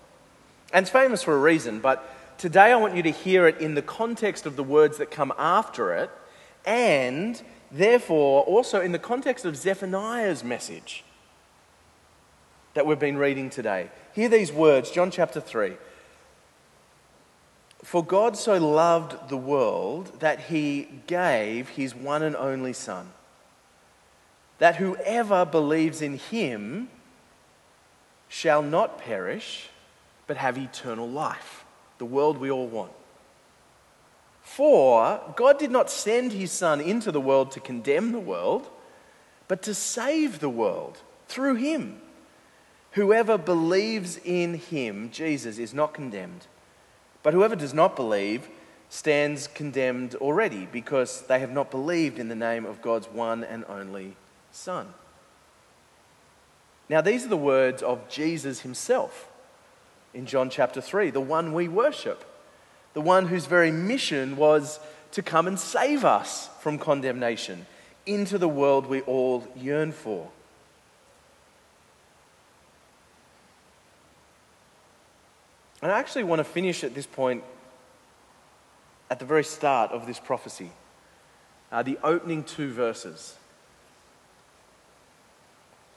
And 0.73 0.83
it's 0.83 0.91
famous 0.91 1.21
for 1.21 1.35
a 1.35 1.39
reason, 1.39 1.79
but 1.79 2.09
today 2.39 2.71
I 2.71 2.77
want 2.77 2.95
you 2.95 3.03
to 3.03 3.11
hear 3.11 3.45
it 3.45 3.59
in 3.59 3.75
the 3.75 3.83
context 3.83 4.47
of 4.47 4.55
the 4.55 4.63
words 4.63 4.97
that 4.97 5.11
come 5.11 5.31
after 5.37 5.93
it, 5.93 6.09
and 6.65 7.39
therefore 7.71 8.41
also 8.43 8.81
in 8.81 8.93
the 8.93 8.99
context 8.99 9.45
of 9.45 9.55
Zephaniah's 9.55 10.43
message 10.43 11.03
that 12.73 12.85
we've 12.85 12.99
been 12.99 13.17
reading 13.17 13.49
today. 13.49 13.89
Hear 14.13 14.29
these 14.29 14.51
words, 14.51 14.91
John 14.91 15.11
chapter 15.11 15.41
3. 15.41 15.73
For 17.83 18.03
God 18.03 18.37
so 18.37 18.57
loved 18.57 19.29
the 19.29 19.37
world 19.37 20.19
that 20.19 20.39
he 20.41 20.87
gave 21.07 21.69
his 21.69 21.95
one 21.95 22.23
and 22.23 22.35
only 22.35 22.73
Son, 22.73 23.11
that 24.59 24.75
whoever 24.75 25.45
believes 25.45 26.01
in 26.01 26.17
him 26.17 26.89
shall 28.29 28.61
not 28.61 28.99
perish 28.99 29.69
but 30.27 30.37
have 30.37 30.57
eternal 30.57 31.09
life, 31.09 31.65
the 31.97 32.05
world 32.05 32.37
we 32.37 32.51
all 32.51 32.67
want. 32.67 32.91
For 34.41 35.19
God 35.35 35.57
did 35.57 35.71
not 35.71 35.89
send 35.89 36.31
his 36.31 36.51
Son 36.51 36.79
into 36.79 37.11
the 37.11 37.19
world 37.19 37.51
to 37.51 37.59
condemn 37.59 38.11
the 38.11 38.19
world, 38.19 38.69
but 39.47 39.61
to 39.63 39.73
save 39.73 40.39
the 40.39 40.49
world 40.49 40.99
through 41.27 41.55
him. 41.55 41.99
Whoever 42.91 43.37
believes 43.37 44.17
in 44.17 44.55
him, 44.55 45.09
Jesus, 45.11 45.57
is 45.57 45.73
not 45.73 45.93
condemned. 45.93 46.47
But 47.23 47.33
whoever 47.33 47.55
does 47.55 47.73
not 47.73 47.95
believe 47.95 48.49
stands 48.89 49.47
condemned 49.47 50.15
already 50.15 50.67
because 50.71 51.21
they 51.27 51.39
have 51.39 51.51
not 51.51 51.71
believed 51.71 52.19
in 52.19 52.27
the 52.27 52.35
name 52.35 52.65
of 52.65 52.81
God's 52.81 53.07
one 53.07 53.43
and 53.43 53.63
only 53.69 54.15
Son. 54.51 54.87
Now, 56.89 56.99
these 56.99 57.25
are 57.25 57.29
the 57.29 57.37
words 57.37 57.81
of 57.81 58.09
Jesus 58.09 58.61
himself 58.61 59.29
in 60.13 60.25
John 60.25 60.49
chapter 60.49 60.81
3, 60.81 61.11
the 61.11 61.21
one 61.21 61.53
we 61.53 61.69
worship, 61.69 62.25
the 62.93 62.99
one 62.99 63.27
whose 63.27 63.45
very 63.45 63.71
mission 63.71 64.35
was 64.35 64.81
to 65.13 65.21
come 65.21 65.47
and 65.47 65.57
save 65.57 66.03
us 66.03 66.49
from 66.59 66.77
condemnation 66.77 67.65
into 68.05 68.37
the 68.37 68.49
world 68.49 68.87
we 68.87 69.01
all 69.01 69.47
yearn 69.55 69.93
for. 69.93 70.29
And 75.81 75.91
I 75.91 75.99
actually 75.99 76.23
want 76.23 76.39
to 76.39 76.43
finish 76.43 76.83
at 76.83 76.93
this 76.93 77.07
point 77.07 77.43
at 79.09 79.19
the 79.19 79.25
very 79.25 79.43
start 79.43 79.91
of 79.91 80.05
this 80.05 80.19
prophecy, 80.19 80.71
uh, 81.71 81.83
the 81.83 81.97
opening 82.03 82.43
two 82.43 82.71
verses. 82.71 83.35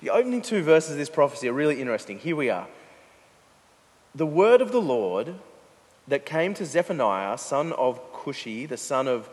The 0.01 0.11
opening 0.11 0.42
two 0.42 0.62
verses 0.62 0.92
of 0.92 0.97
this 0.97 1.11
prophecy 1.11 1.49
are 1.49 1.53
really 1.53 1.81
interesting. 1.81 2.18
Here 2.18 2.37
we 2.37 2.51
are 2.51 2.66
the 4.14 4.27
word 4.27 4.61
of 4.61 4.70
the 4.70 4.81
Lord 4.81 5.35
that 6.07 6.25
came 6.25 6.55
to 6.55 6.64
Zephaniah, 6.64 7.37
son 7.38 7.73
of 7.73 8.12
Cushi, 8.12 8.68
the 8.68 8.77
son 8.77 9.09
of 9.09 9.29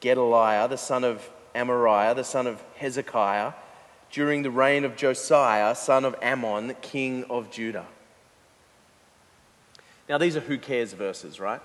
Gedaliah, 0.00 0.68
the 0.68 0.78
son 0.78 1.04
of 1.04 1.28
Amariah, 1.54 2.14
the 2.14 2.24
son 2.24 2.46
of 2.46 2.62
Hezekiah, 2.76 3.52
during 4.10 4.42
the 4.42 4.50
reign 4.50 4.84
of 4.84 4.96
Josiah, 4.96 5.74
son 5.74 6.04
of 6.04 6.14
Amon, 6.22 6.76
king 6.80 7.24
of 7.24 7.50
Judah. 7.50 7.86
Now, 10.08 10.18
these 10.18 10.36
are 10.36 10.40
who 10.40 10.58
cares 10.58 10.92
verses, 10.92 11.40
right? 11.40 11.60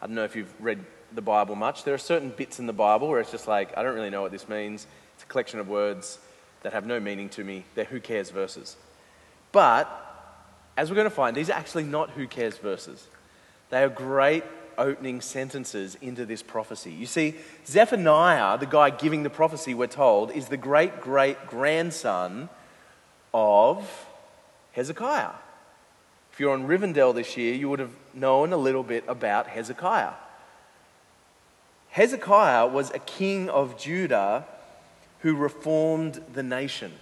I 0.00 0.06
don't 0.06 0.14
know 0.14 0.24
if 0.24 0.34
you've 0.34 0.52
read 0.60 0.84
the 1.12 1.22
Bible 1.22 1.54
much. 1.54 1.84
There 1.84 1.94
are 1.94 1.98
certain 1.98 2.30
bits 2.30 2.58
in 2.58 2.66
the 2.66 2.72
Bible 2.72 3.08
where 3.08 3.20
it's 3.20 3.30
just 3.30 3.46
like, 3.46 3.76
I 3.76 3.82
don't 3.82 3.94
really 3.94 4.10
know 4.10 4.22
what 4.22 4.32
this 4.32 4.48
means. 4.48 4.86
It's 5.14 5.24
a 5.24 5.26
collection 5.26 5.60
of 5.60 5.68
words 5.68 6.18
that 6.62 6.72
have 6.72 6.86
no 6.86 7.00
meaning 7.00 7.28
to 7.30 7.44
me. 7.44 7.64
They're 7.74 7.84
who 7.84 8.00
cares 8.00 8.30
verses. 8.30 8.76
But 9.52 9.88
as 10.76 10.88
we're 10.88 10.96
going 10.96 11.08
to 11.08 11.14
find, 11.14 11.36
these 11.36 11.50
are 11.50 11.54
actually 11.54 11.84
not 11.84 12.10
who 12.10 12.26
cares 12.26 12.56
verses. 12.56 13.06
They 13.68 13.82
are 13.82 13.88
great 13.88 14.44
opening 14.78 15.20
sentences 15.20 15.96
into 16.00 16.24
this 16.24 16.42
prophecy. 16.42 16.90
You 16.90 17.06
see, 17.06 17.34
Zephaniah, 17.66 18.56
the 18.56 18.66
guy 18.66 18.90
giving 18.90 19.22
the 19.22 19.30
prophecy, 19.30 19.74
we're 19.74 19.86
told, 19.86 20.30
is 20.30 20.48
the 20.48 20.56
great 20.56 21.00
great 21.00 21.46
grandson 21.46 22.48
of 23.34 24.06
Hezekiah. 24.72 25.32
If 26.32 26.40
you're 26.40 26.52
on 26.52 26.66
Rivendell 26.66 27.14
this 27.14 27.36
year, 27.36 27.54
you 27.54 27.68
would 27.68 27.80
have 27.80 27.94
known 28.14 28.52
a 28.52 28.56
little 28.56 28.82
bit 28.82 29.04
about 29.08 29.46
Hezekiah. 29.46 30.12
Hezekiah 31.90 32.68
was 32.68 32.90
a 32.92 32.98
king 33.00 33.50
of 33.50 33.78
Judah 33.78 34.46
who 35.20 35.34
reformed 35.34 36.20
the 36.32 36.42
nation. 36.42 36.92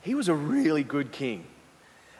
He 0.00 0.14
was 0.14 0.28
a 0.28 0.34
really 0.34 0.84
good 0.84 1.12
king. 1.12 1.44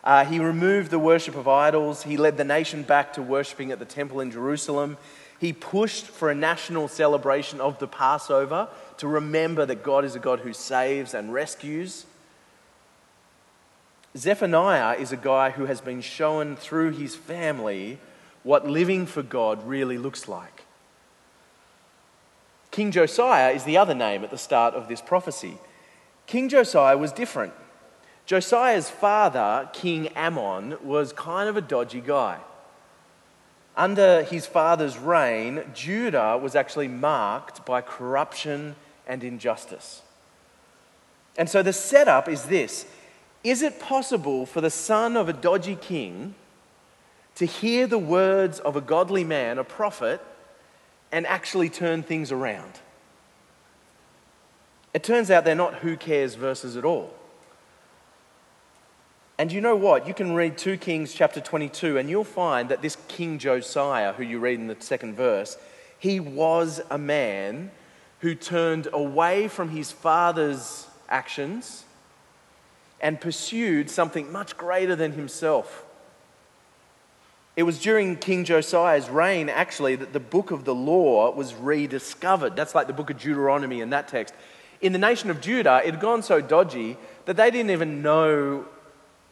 Uh, 0.03 0.25
he 0.25 0.39
removed 0.39 0.91
the 0.91 0.99
worship 0.99 1.37
of 1.37 1.49
idols. 1.49 2.03
He 2.03 2.17
led 2.17 2.37
the 2.37 2.45
nation 2.45 2.83
back 2.83 3.13
to 3.15 3.23
worshiping 3.23 3.73
at 3.73 3.79
the 3.79 3.85
temple 3.85 4.21
in 4.21 4.31
Jerusalem. 4.31 4.97
He 5.39 5.53
pushed 5.53 6.07
for 6.07 6.31
a 6.31 6.35
national 6.35 6.89
celebration 6.89 7.61
of 7.61 7.79
the 7.79 7.87
Passover 7.87 8.69
to 8.99 9.07
remember 9.07 9.65
that 9.67 9.83
God 9.83 10.05
is 10.05 10.17
a 10.17 10.19
God 10.19 10.41
who 10.41 10.53
saves 10.53 11.15
and 11.15 11.33
rescues. 11.33 12.07
Zephaniah 14.19 14.97
is 14.99 15.13
a 15.13 15.17
guy 15.17 15.51
who 15.51 15.67
has 15.67 15.81
been 15.81 16.01
shown 16.01 16.57
through 16.57 16.91
his 16.91 17.15
family 17.15 17.99
what 18.43 18.69
living 18.69 19.07
for 19.07 19.23
God 19.23 19.65
really 19.67 19.97
looks 19.97 20.27
like. 20.27 20.65
King 22.73 22.91
Josiah 22.91 23.53
is 23.53 23.63
the 23.63 23.77
other 23.77 23.95
name 23.95 24.25
at 24.25 24.31
the 24.31 24.39
start 24.39 24.75
of 24.75 24.89
this 24.89 25.01
prophecy. 25.01 25.57
King 26.27 26.49
Josiah 26.49 26.99
was 26.99 27.13
different. 27.13 27.53
Josiah's 28.27 28.91
father, 28.91 29.71
King 29.73 30.09
Amon, 30.17 30.77
was 30.83 31.13
kind 31.13 31.49
of 31.49 31.57
a 31.57 31.61
dodgy 31.61 32.01
guy. 32.01 32.39
Under 33.77 34.25
his 34.25 34.47
father's 34.47 34.99
reign, 34.99 35.63
Judah 35.75 36.37
was 36.37 36.57
actually 36.57 36.89
marked 36.89 37.65
by 37.65 37.81
corruption 37.81 38.75
and 39.07 39.23
injustice. 39.23 40.03
And 41.37 41.49
so 41.49 41.63
the 41.63 41.73
setup 41.73 42.29
is 42.29 42.47
this 42.47 42.85
Is 43.45 43.63
it 43.63 43.81
possible 43.81 44.47
for 44.47 44.61
the 44.61 44.71
son 44.71 45.17
of 45.17 45.29
a 45.29 45.33
dodgy 45.33 45.77
king 45.77 46.35
to 47.37 47.45
hear 47.45 47.87
the 47.87 47.99
words 47.99 48.59
of 48.59 48.75
a 48.75 48.81
godly 48.81 49.25
man, 49.25 49.59
a 49.59 49.65
prophet, 49.65 50.21
and 51.13 51.27
actually 51.27 51.69
turn 51.69 52.03
things 52.03 52.33
around? 52.33 52.73
It 54.93 55.05
turns 55.05 55.31
out 55.31 55.45
they're 55.45 55.55
not 55.55 55.77
who 55.77 55.97
cares 55.97 56.35
verses 56.35 56.77
at 56.77 56.85
all. 56.85 57.15
And 59.39 59.53
you 59.53 59.61
know 59.61 59.77
what? 59.77 60.09
You 60.09 60.15
can 60.15 60.35
read 60.35 60.59
2 60.59 60.79
Kings 60.79 61.15
chapter 61.15 61.41
22, 61.41 61.97
and 61.97 62.11
you'll 62.11 62.25
find 62.25 62.69
that 62.71 62.83
this 62.83 62.97
King 63.07 63.39
Josiah, 63.39 64.13
who 64.15 64.25
you 64.25 64.41
read 64.41 64.59
in 64.59 64.67
the 64.67 64.77
second 64.81 65.15
verse, 65.15 65.57
he 65.97 66.19
was 66.19 66.81
a 66.91 66.99
man 66.99 67.71
who 68.21 68.35
turned 68.35 68.89
away 68.93 69.47
from 69.47 69.69
his 69.69 69.93
father's 69.93 70.89
actions 71.09 71.85
and 73.01 73.21
pursued 73.21 73.91
something 73.91 74.31
much 74.33 74.57
greater 74.57 74.97
than 74.97 75.13
himself. 75.13 75.85
It 77.57 77.65
was 77.65 77.81
during 77.81 78.17
King 78.17 78.45
Josiah's 78.45 79.09
reign, 79.09 79.49
actually, 79.49 79.97
that 79.97 80.13
the 80.13 80.21
book 80.21 80.53
of 80.53 80.65
the 80.65 80.75
law 80.75 81.31
was 81.33 81.55
rediscovered. 81.55 82.55
That's 82.55 82.75
like 82.75 82.87
the 82.87 82.93
book 82.93 83.11
of 83.11 83.19
Deuteronomy 83.19 83.81
in 83.81 83.91
that 83.91 84.07
text. 84.07 84.33
In 84.81 84.93
the 84.93 84.99
nation 84.99 85.29
of 85.29 85.41
Judah, 85.41 85.81
it 85.85 85.93
had 85.93 86.01
gone 86.01 86.23
so 86.23 86.41
dodgy 86.41 86.97
that 87.25 87.37
they 87.37 87.51
didn't 87.51 87.71
even 87.71 88.01
know 88.01 88.65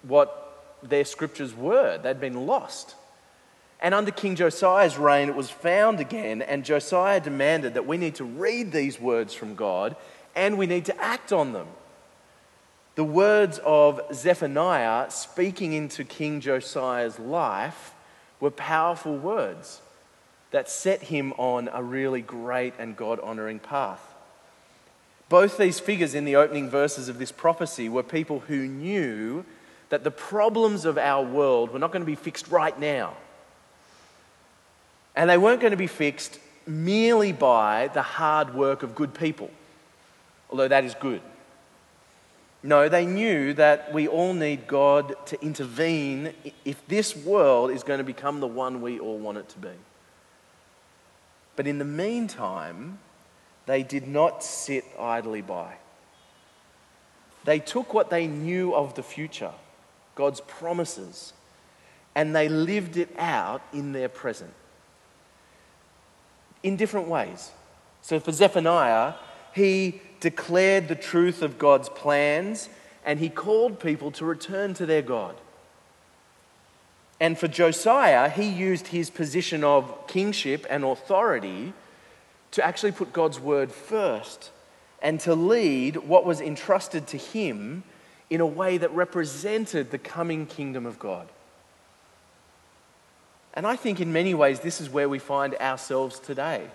what 0.02 0.42
their 0.83 1.05
scriptures 1.05 1.55
were, 1.55 1.98
they'd 1.98 2.20
been 2.20 2.46
lost. 2.46 2.96
And 3.81 3.94
under 3.94 4.11
King 4.11 4.37
Josiah's 4.37 4.96
reign, 4.96 5.29
it 5.29 5.37
was 5.37 5.50
found 5.50 6.00
again, 6.00 6.42
and 6.42 6.64
Josiah 6.64 7.20
demanded 7.20 7.74
that 7.74 7.87
we 7.87 7.96
need 7.96 8.16
to 8.16 8.24
read 8.24 8.72
these 8.72 9.00
words 9.00 9.35
from 9.35 9.55
God 9.55 9.96
and 10.35 10.59
we 10.59 10.66
need 10.66 10.85
to 10.87 11.00
act 11.00 11.33
on 11.33 11.52
them. 11.52 11.66
The 12.96 13.04
words 13.04 13.61
of 13.62 14.00
Zephaniah 14.12 15.11
speaking 15.11 15.74
into 15.74 16.02
King 16.02 16.40
Josiah's 16.40 17.18
life 17.18 17.92
were 18.40 18.50
powerful 18.50 19.18
words 19.18 19.82
that 20.50 20.70
set 20.70 21.02
him 21.02 21.35
on 21.35 21.68
a 21.74 21.82
really 21.82 22.22
great 22.22 22.72
and 22.78 22.96
God 22.96 23.20
honoring 23.20 23.59
path. 23.59 24.00
Both 25.28 25.59
these 25.59 25.78
figures 25.78 26.14
in 26.14 26.24
the 26.24 26.37
opening 26.37 26.70
verses 26.70 27.11
of 27.11 27.18
this 27.18 27.32
prophecy 27.32 27.90
were 27.90 28.02
people 28.02 28.40
who 28.40 28.66
knew 28.66 29.44
that 29.90 30.02
the 30.02 30.11
problems 30.11 30.87
of 30.87 30.96
our 30.96 31.22
world 31.22 31.72
were 31.72 31.78
not 31.78 31.92
going 31.92 32.00
to 32.00 32.06
be 32.06 32.14
fixed 32.14 32.48
right 32.48 32.78
now. 32.80 33.14
And 35.14 35.28
they 35.28 35.37
weren't 35.37 35.61
going 35.61 35.72
to 35.72 35.76
be 35.76 35.87
fixed 35.87 36.38
merely 36.66 37.32
by 37.32 37.90
the 37.92 38.02
hard 38.02 38.54
work 38.54 38.82
of 38.82 38.94
good 38.94 39.12
people, 39.12 39.50
although 40.48 40.68
that 40.68 40.85
is 40.85 40.94
good. 40.94 41.20
No, 42.62 42.88
they 42.88 43.07
knew 43.07 43.53
that 43.55 43.92
we 43.92 44.09
all 44.09 44.35
need 44.35 44.66
God 44.66 45.14
to 45.27 45.40
intervene 45.40 46.33
if 46.64 46.87
this 46.88 47.14
world 47.14 47.71
is 47.71 47.83
going 47.83 47.99
to 47.99 48.05
become 48.05 48.40
the 48.40 48.47
one 48.47 48.83
we 48.83 48.99
all 48.99 49.19
want 49.19 49.38
it 49.38 49.49
to 49.51 49.59
be. 49.59 49.71
But 51.55 51.66
in 51.66 51.79
the 51.79 51.85
meantime, 51.85 52.99
they 53.66 53.83
did 53.83 54.09
not 54.09 54.42
sit 54.42 54.85
idly 54.99 55.42
by. 55.42 55.75
They 57.45 57.61
took 57.61 57.95
what 57.95 58.11
they 58.11 58.27
knew 58.27 58.75
of 58.75 58.95
the 58.95 59.03
future, 59.03 59.53
God's 60.14 60.40
promises, 60.40 61.33
and 62.14 62.35
they 62.35 62.49
lived 62.49 62.97
it 62.97 63.14
out 63.19 63.62
in 63.73 63.92
their 63.92 64.09
present 64.09 64.53
in 66.62 66.77
different 66.77 67.07
ways. 67.07 67.53
So 68.03 68.19
for 68.19 68.33
Zephaniah, 68.33 69.14
he 69.55 70.01
declared 70.20 70.88
the 70.88 70.94
truth 70.94 71.42
of 71.42 71.59
God's 71.59 71.88
plans 71.88 72.68
and 73.05 73.20
he 73.20 73.29
called 73.29 73.79
people 73.79 74.11
to 74.12 74.24
return 74.24 74.74
to 74.74 74.85
their 74.85 75.02
God. 75.02 75.37
And 77.20 77.38
for 77.38 77.48
Josiah, 77.48 78.29
he 78.29 78.48
used 78.48 78.88
his 78.88 79.11
position 79.11 79.64
of 79.64 80.07
kingship 80.07 80.66
and 80.68 80.85
authority 80.85 81.72
to 82.50 82.64
actually 82.64 82.92
put 82.92 83.12
God's 83.12 83.40
word 83.40 83.72
first 83.72 84.50
and 85.00 85.20
to 85.20 85.35
lead 85.35 85.96
what 85.96 86.26
was 86.26 86.40
entrusted 86.40 87.07
to 87.09 87.16
him 87.16 87.85
in 88.29 88.40
a 88.40 88.46
way 88.46 88.76
that 88.76 88.92
represented 88.92 89.90
the 89.90 89.98
coming 89.98 90.46
kingdom 90.46 90.85
of 90.85 90.98
God. 90.98 91.29
And 93.55 93.66
I 93.66 93.76
think 93.76 94.00
in 94.00 94.12
many 94.12 94.35
ways, 94.35 94.61
this 94.61 94.81
is 94.81 94.90
where 94.90 95.09
we 95.09 95.18
find 95.18 95.55
ourselves 95.55 96.18
today, 96.18 96.66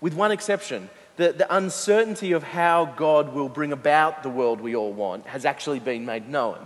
with 0.00 0.14
one 0.14 0.32
exception 0.32 0.90
the, 1.16 1.32
the 1.32 1.54
uncertainty 1.54 2.32
of 2.32 2.42
how 2.42 2.86
God 2.86 3.32
will 3.32 3.48
bring 3.48 3.72
about 3.72 4.22
the 4.22 4.28
world 4.28 4.60
we 4.60 4.74
all 4.74 4.92
want 4.92 5.26
has 5.26 5.44
actually 5.44 5.78
been 5.78 6.04
made 6.04 6.28
known. 6.28 6.58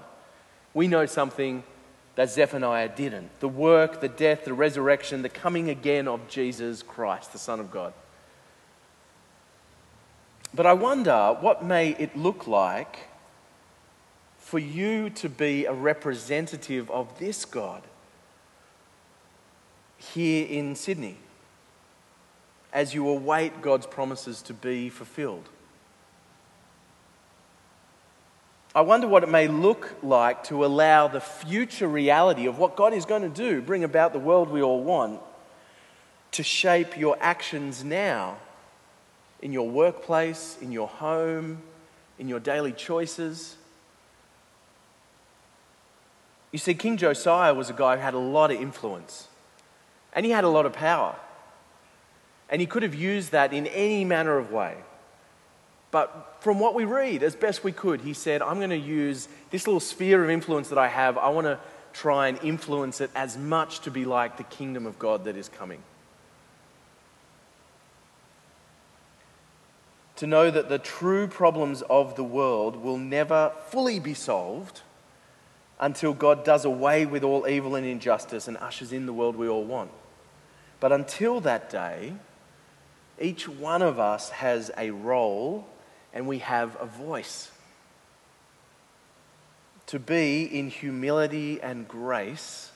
We 0.74 0.88
know 0.88 1.06
something 1.06 1.64
that 2.14 2.30
Zephaniah 2.30 2.88
didn't 2.88 3.40
the 3.40 3.48
work, 3.48 4.00
the 4.00 4.08
death, 4.08 4.44
the 4.44 4.54
resurrection, 4.54 5.22
the 5.22 5.28
coming 5.28 5.70
again 5.70 6.08
of 6.08 6.28
Jesus 6.28 6.82
Christ, 6.82 7.32
the 7.32 7.38
Son 7.38 7.60
of 7.60 7.70
God. 7.70 7.92
But 10.54 10.66
I 10.66 10.72
wonder 10.72 11.36
what 11.40 11.64
may 11.64 11.90
it 11.90 12.16
look 12.16 12.46
like 12.46 13.08
for 14.38 14.58
you 14.58 15.10
to 15.10 15.28
be 15.28 15.66
a 15.66 15.72
representative 15.74 16.90
of 16.90 17.18
this 17.18 17.44
God 17.44 17.82
here 19.98 20.46
in 20.46 20.74
Sydney? 20.74 21.16
As 22.72 22.94
you 22.94 23.08
await 23.08 23.62
God's 23.62 23.86
promises 23.86 24.42
to 24.42 24.54
be 24.54 24.90
fulfilled. 24.90 25.48
I 28.74 28.82
wonder 28.82 29.08
what 29.08 29.22
it 29.22 29.28
may 29.28 29.48
look 29.48 29.96
like 30.02 30.44
to 30.44 30.64
allow 30.64 31.08
the 31.08 31.20
future 31.20 31.88
reality 31.88 32.46
of 32.46 32.58
what 32.58 32.76
God 32.76 32.92
is 32.92 33.06
going 33.06 33.22
to 33.22 33.28
do, 33.28 33.62
bring 33.62 33.82
about 33.82 34.12
the 34.12 34.18
world 34.18 34.50
we 34.50 34.62
all 34.62 34.82
want, 34.82 35.20
to 36.32 36.42
shape 36.42 36.96
your 36.96 37.16
actions 37.20 37.82
now 37.82 38.36
in 39.40 39.52
your 39.52 39.68
workplace, 39.68 40.58
in 40.60 40.70
your 40.70 40.88
home, 40.88 41.62
in 42.18 42.28
your 42.28 42.40
daily 42.40 42.72
choices. 42.72 43.56
You 46.52 46.58
see, 46.58 46.74
King 46.74 46.96
Josiah 46.96 47.54
was 47.54 47.70
a 47.70 47.74
guy 47.74 47.96
who 47.96 48.02
had 48.02 48.14
a 48.14 48.18
lot 48.18 48.50
of 48.50 48.60
influence 48.60 49.28
and 50.12 50.24
he 50.24 50.32
had 50.32 50.44
a 50.44 50.48
lot 50.48 50.66
of 50.66 50.72
power. 50.72 51.16
And 52.50 52.60
he 52.60 52.66
could 52.66 52.82
have 52.82 52.94
used 52.94 53.32
that 53.32 53.52
in 53.52 53.66
any 53.66 54.04
manner 54.04 54.38
of 54.38 54.50
way. 54.50 54.76
But 55.90 56.36
from 56.40 56.60
what 56.60 56.74
we 56.74 56.84
read, 56.84 57.22
as 57.22 57.34
best 57.34 57.64
we 57.64 57.72
could, 57.72 58.02
he 58.02 58.12
said, 58.12 58.42
I'm 58.42 58.58
going 58.58 58.70
to 58.70 58.76
use 58.76 59.28
this 59.50 59.66
little 59.66 59.80
sphere 59.80 60.22
of 60.22 60.30
influence 60.30 60.68
that 60.68 60.78
I 60.78 60.88
have, 60.88 61.16
I 61.16 61.28
want 61.30 61.46
to 61.46 61.58
try 61.92 62.28
and 62.28 62.38
influence 62.42 63.00
it 63.00 63.10
as 63.14 63.36
much 63.36 63.80
to 63.80 63.90
be 63.90 64.04
like 64.04 64.36
the 64.36 64.44
kingdom 64.44 64.86
of 64.86 64.98
God 64.98 65.24
that 65.24 65.36
is 65.36 65.48
coming. 65.48 65.82
To 70.16 70.26
know 70.26 70.50
that 70.50 70.68
the 70.68 70.78
true 70.78 71.26
problems 71.26 71.82
of 71.82 72.16
the 72.16 72.24
world 72.24 72.76
will 72.76 72.98
never 72.98 73.52
fully 73.68 74.00
be 74.00 74.14
solved 74.14 74.82
until 75.80 76.12
God 76.12 76.44
does 76.44 76.64
away 76.64 77.06
with 77.06 77.22
all 77.22 77.46
evil 77.46 77.76
and 77.76 77.86
injustice 77.86 78.48
and 78.48 78.56
ushers 78.58 78.92
in 78.92 79.06
the 79.06 79.12
world 79.12 79.36
we 79.36 79.48
all 79.48 79.64
want. 79.64 79.90
But 80.80 80.92
until 80.92 81.40
that 81.40 81.70
day, 81.70 82.14
each 83.20 83.48
one 83.48 83.82
of 83.82 83.98
us 83.98 84.30
has 84.30 84.70
a 84.76 84.90
role 84.90 85.66
and 86.12 86.26
we 86.26 86.38
have 86.38 86.76
a 86.80 86.86
voice. 86.86 87.50
To 89.86 89.98
be 89.98 90.44
in 90.44 90.68
humility 90.68 91.60
and 91.60 91.88
grace, 91.88 92.70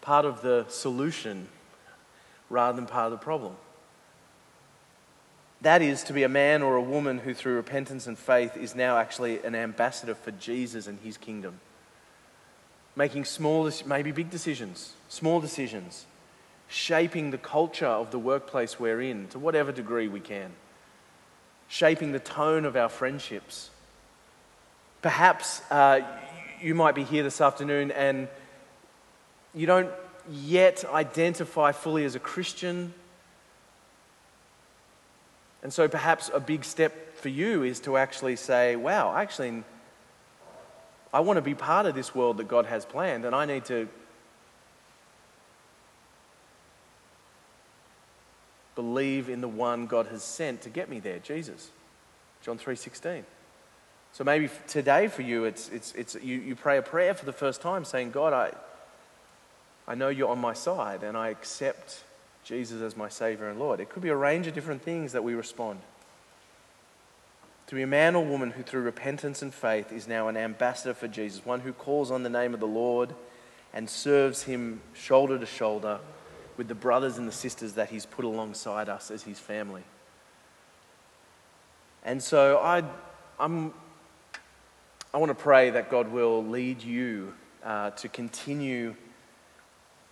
part 0.00 0.24
of 0.24 0.42
the 0.42 0.66
solution 0.68 1.48
rather 2.50 2.76
than 2.76 2.86
part 2.86 3.06
of 3.06 3.18
the 3.18 3.24
problem. 3.24 3.56
That 5.62 5.82
is 5.82 6.04
to 6.04 6.12
be 6.12 6.22
a 6.22 6.28
man 6.28 6.62
or 6.62 6.76
a 6.76 6.82
woman 6.82 7.18
who, 7.18 7.34
through 7.34 7.56
repentance 7.56 8.06
and 8.06 8.18
faith, 8.18 8.56
is 8.56 8.74
now 8.74 8.98
actually 8.98 9.42
an 9.42 9.54
ambassador 9.54 10.14
for 10.14 10.30
Jesus 10.32 10.86
and 10.86 10.98
his 11.00 11.16
kingdom. 11.16 11.60
Making 12.94 13.24
small, 13.24 13.70
maybe 13.86 14.12
big 14.12 14.30
decisions, 14.30 14.92
small 15.08 15.40
decisions 15.40 16.06
shaping 16.68 17.30
the 17.30 17.38
culture 17.38 17.86
of 17.86 18.10
the 18.10 18.18
workplace 18.18 18.78
we're 18.80 19.00
in 19.00 19.28
to 19.28 19.38
whatever 19.38 19.72
degree 19.72 20.08
we 20.08 20.20
can, 20.20 20.52
shaping 21.68 22.12
the 22.12 22.18
tone 22.18 22.64
of 22.64 22.76
our 22.76 22.88
friendships. 22.88 23.70
Perhaps 25.02 25.62
uh, 25.70 26.00
you 26.60 26.74
might 26.74 26.94
be 26.94 27.04
here 27.04 27.22
this 27.22 27.40
afternoon 27.40 27.90
and 27.92 28.28
you 29.54 29.66
don't 29.66 29.90
yet 30.30 30.84
identify 30.84 31.72
fully 31.72 32.04
as 32.04 32.14
a 32.14 32.18
Christian. 32.20 32.92
And 35.62 35.72
so 35.72 35.88
perhaps 35.88 36.30
a 36.34 36.40
big 36.40 36.64
step 36.64 37.16
for 37.16 37.28
you 37.28 37.62
is 37.62 37.80
to 37.80 37.96
actually 37.96 38.36
say, 38.36 38.76
wow, 38.76 39.14
actually, 39.16 39.62
I 41.12 41.20
want 41.20 41.38
to 41.38 41.42
be 41.42 41.54
part 41.54 41.86
of 41.86 41.94
this 41.94 42.14
world 42.14 42.36
that 42.38 42.48
God 42.48 42.66
has 42.66 42.84
planned, 42.84 43.24
and 43.24 43.34
I 43.34 43.46
need 43.46 43.64
to 43.66 43.88
believe 48.76 49.28
in 49.28 49.40
the 49.40 49.48
one 49.48 49.86
God 49.86 50.06
has 50.06 50.22
sent 50.22 50.62
to 50.62 50.68
get 50.68 50.88
me 50.88 51.00
there, 51.00 51.18
Jesus. 51.18 51.70
John 52.42 52.58
3:16. 52.58 53.24
So 54.12 54.24
maybe 54.24 54.48
today 54.68 55.08
for 55.08 55.22
you, 55.22 55.44
it's, 55.44 55.68
it's, 55.68 55.92
it's, 55.92 56.14
you, 56.14 56.38
you 56.38 56.54
pray 56.54 56.78
a 56.78 56.82
prayer 56.82 57.12
for 57.12 57.26
the 57.26 57.32
first 57.32 57.60
time 57.60 57.84
saying, 57.84 58.12
God, 58.12 58.32
I, 58.32 58.52
I 59.86 59.94
know 59.94 60.08
you're 60.08 60.30
on 60.30 60.38
my 60.38 60.54
side 60.54 61.02
and 61.02 61.18
I 61.18 61.28
accept 61.28 62.02
Jesus 62.42 62.80
as 62.80 62.96
my 62.96 63.10
Savior 63.10 63.48
and 63.50 63.58
Lord. 63.58 63.78
It 63.78 63.90
could 63.90 64.02
be 64.02 64.08
a 64.08 64.16
range 64.16 64.46
of 64.46 64.54
different 64.54 64.80
things 64.80 65.12
that 65.12 65.22
we 65.22 65.34
respond. 65.34 65.80
To 67.66 67.74
be 67.74 67.82
a 67.82 67.86
man 67.86 68.14
or 68.14 68.24
woman 68.24 68.52
who, 68.52 68.62
through 68.62 68.82
repentance 68.82 69.42
and 69.42 69.52
faith, 69.52 69.92
is 69.92 70.08
now 70.08 70.28
an 70.28 70.36
ambassador 70.38 70.94
for 70.94 71.08
Jesus, 71.08 71.44
one 71.44 71.60
who 71.60 71.74
calls 71.74 72.10
on 72.10 72.22
the 72.22 72.30
name 72.30 72.54
of 72.54 72.60
the 72.60 72.66
Lord 72.66 73.14
and 73.74 73.90
serves 73.90 74.44
him 74.44 74.80
shoulder 74.94 75.38
to 75.38 75.46
shoulder 75.46 75.98
with 76.56 76.68
the 76.68 76.74
brothers 76.74 77.18
and 77.18 77.26
the 77.28 77.32
sisters 77.32 77.74
that 77.74 77.90
He's 77.90 78.06
put 78.06 78.24
alongside 78.24 78.88
us 78.88 79.10
as 79.10 79.22
His 79.22 79.38
family. 79.38 79.84
And 82.04 82.22
so 82.22 82.58
I, 82.58 82.84
I'm, 83.38 83.74
I 85.12 85.18
want 85.18 85.30
to 85.30 85.34
pray 85.34 85.70
that 85.70 85.90
God 85.90 86.10
will 86.12 86.44
lead 86.44 86.82
you 86.82 87.34
uh, 87.64 87.90
to 87.90 88.08
continue 88.08 88.94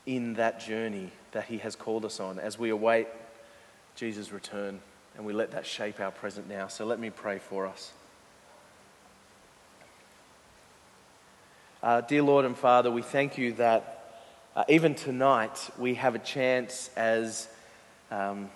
in 0.07 0.35
that 0.35 0.61
journey 0.61 1.11
that 1.33 1.45
He 1.45 1.59
has 1.59 1.77
called 1.77 2.05
us 2.05 2.21
on 2.21 2.39
as 2.39 2.59
we 2.59 2.71
await 2.71 3.07
Jesus' 3.95 4.33
return 4.33 4.81
and 5.17 5.25
we 5.25 5.33
let 5.33 5.53
that 5.53 5.65
shape 5.65 6.01
our 6.01 6.11
present 6.11 6.49
now. 6.49 6.67
So 6.67 6.85
let 6.85 6.99
me 6.99 7.11
pray 7.11 7.39
for 7.39 7.67
us. 7.67 7.93
Uh, 11.83 12.01
dear 12.01 12.23
Lord 12.23 12.45
and 12.45 12.57
Father, 12.57 12.91
we 12.91 13.03
thank 13.03 13.39
you 13.39 13.53
that 13.53 13.94
uh, 14.57 14.65
even 14.69 14.95
tonight 14.95 15.71
we 15.79 15.95
have 15.95 16.15
a 16.15 16.19
chance 16.19 16.91
as, 16.97 17.49
um, 18.11 18.51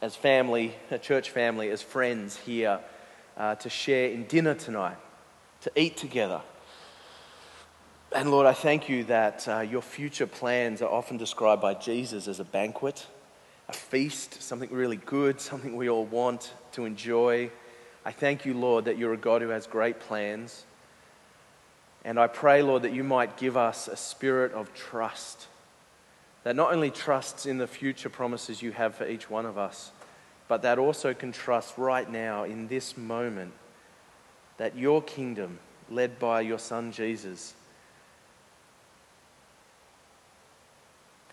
as 0.00 0.14
family, 0.16 0.74
a 0.90 0.98
church 0.98 1.30
family, 1.30 1.70
as 1.70 1.82
friends 1.82 2.36
here 2.36 2.80
uh, 3.36 3.54
to 3.56 3.68
share 3.68 4.10
in 4.10 4.24
dinner 4.26 4.54
tonight, 4.54 4.96
to 5.62 5.72
eat 5.76 5.96
together. 5.96 6.40
And 8.12 8.30
Lord, 8.30 8.46
I 8.46 8.52
thank 8.52 8.88
you 8.88 9.04
that 9.04 9.46
uh, 9.46 9.60
your 9.60 9.82
future 9.82 10.26
plans 10.26 10.82
are 10.82 10.90
often 10.90 11.16
described 11.16 11.62
by 11.62 11.74
Jesus 11.74 12.26
as 12.28 12.40
a 12.40 12.44
banquet 12.44 13.06
a 13.70 13.72
feast, 13.72 14.42
something 14.42 14.68
really 14.72 14.96
good, 14.96 15.40
something 15.40 15.76
we 15.76 15.88
all 15.88 16.04
want 16.06 16.52
to 16.72 16.84
enjoy. 16.86 17.48
I 18.04 18.10
thank 18.10 18.44
you, 18.44 18.52
Lord, 18.52 18.86
that 18.86 18.98
you're 18.98 19.12
a 19.12 19.16
God 19.16 19.42
who 19.42 19.50
has 19.50 19.68
great 19.68 20.00
plans. 20.00 20.64
And 22.04 22.18
I 22.18 22.26
pray, 22.26 22.62
Lord, 22.62 22.82
that 22.82 22.92
you 22.92 23.04
might 23.04 23.36
give 23.36 23.56
us 23.56 23.88
a 23.88 23.96
spirit 23.96 24.52
of 24.52 24.72
trust 24.74 25.46
that 26.42 26.56
not 26.56 26.72
only 26.72 26.90
trusts 26.90 27.44
in 27.44 27.58
the 27.58 27.66
future 27.66 28.08
promises 28.08 28.62
you 28.62 28.72
have 28.72 28.94
for 28.94 29.06
each 29.06 29.28
one 29.28 29.44
of 29.44 29.58
us, 29.58 29.90
but 30.48 30.62
that 30.62 30.78
also 30.78 31.12
can 31.12 31.32
trust 31.32 31.76
right 31.76 32.10
now 32.10 32.44
in 32.44 32.66
this 32.68 32.96
moment 32.96 33.52
that 34.56 34.76
your 34.76 35.02
kingdom, 35.02 35.58
led 35.90 36.18
by 36.18 36.40
your 36.40 36.58
Son 36.58 36.92
Jesus, 36.92 37.54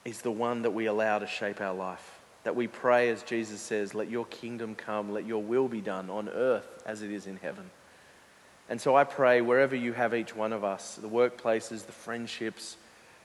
is 0.04 0.22
the 0.22 0.32
one 0.32 0.62
that 0.64 0.72
we 0.72 0.86
allow 0.88 1.20
to 1.20 1.28
shape 1.28 1.62
our 1.62 1.74
life 1.74 2.18
that 2.48 2.56
we 2.56 2.66
pray, 2.66 3.10
as 3.10 3.24
Jesus 3.24 3.60
says, 3.60 3.94
let 3.94 4.10
your 4.10 4.24
kingdom 4.28 4.74
come, 4.74 5.12
let 5.12 5.26
your 5.26 5.44
will 5.44 5.68
be 5.68 5.82
done 5.82 6.10
on 6.10 6.30
earth 6.30 6.82
as 6.86 7.02
it 7.02 7.12
is 7.12 7.28
in 7.28 7.36
heaven. 7.36 7.70
And 8.70 8.82
so 8.82 8.96
I 8.96 9.04
pray, 9.06 9.42
wherever 9.42 9.76
you 9.76 9.94
have 9.94 10.14
each 10.14 10.36
one 10.36 10.52
of 10.52 10.64
us, 10.64 10.96
the 10.96 11.08
workplaces, 11.08 11.86
the 11.86 11.92
friendships, 11.92 12.76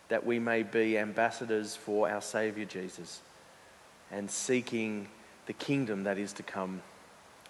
that 0.09 0.24
we 0.24 0.38
may 0.38 0.62
be 0.62 0.98
ambassadors 0.98 1.74
for 1.74 2.09
our 2.09 2.20
Savior 2.20 2.64
Jesus 2.64 3.20
and 4.11 4.31
seeking 4.31 5.09
the 5.46 5.52
kingdom 5.55 6.05
that 6.05 6.18
is 6.18 6.33
to 6.35 6.42
come. 6.42 6.83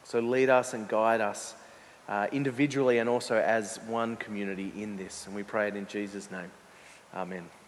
So 0.05 0.21
lead 0.21 0.49
us 0.49 0.73
and 0.73 0.89
guide 0.89 1.21
us 1.21 1.55
uh, 2.09 2.29
individually 2.33 2.99
and 2.99 3.09
also 3.09 3.37
as 3.37 3.79
one 3.87 4.17
community 4.17 4.73
in 4.77 4.97
this. 4.97 5.27
And 5.27 5.35
we 5.35 5.43
pray 5.43 5.69
it 5.69 5.77
in 5.77 5.87
Jesus' 5.87 6.31
name. 6.31 6.51
Amen. 7.15 7.62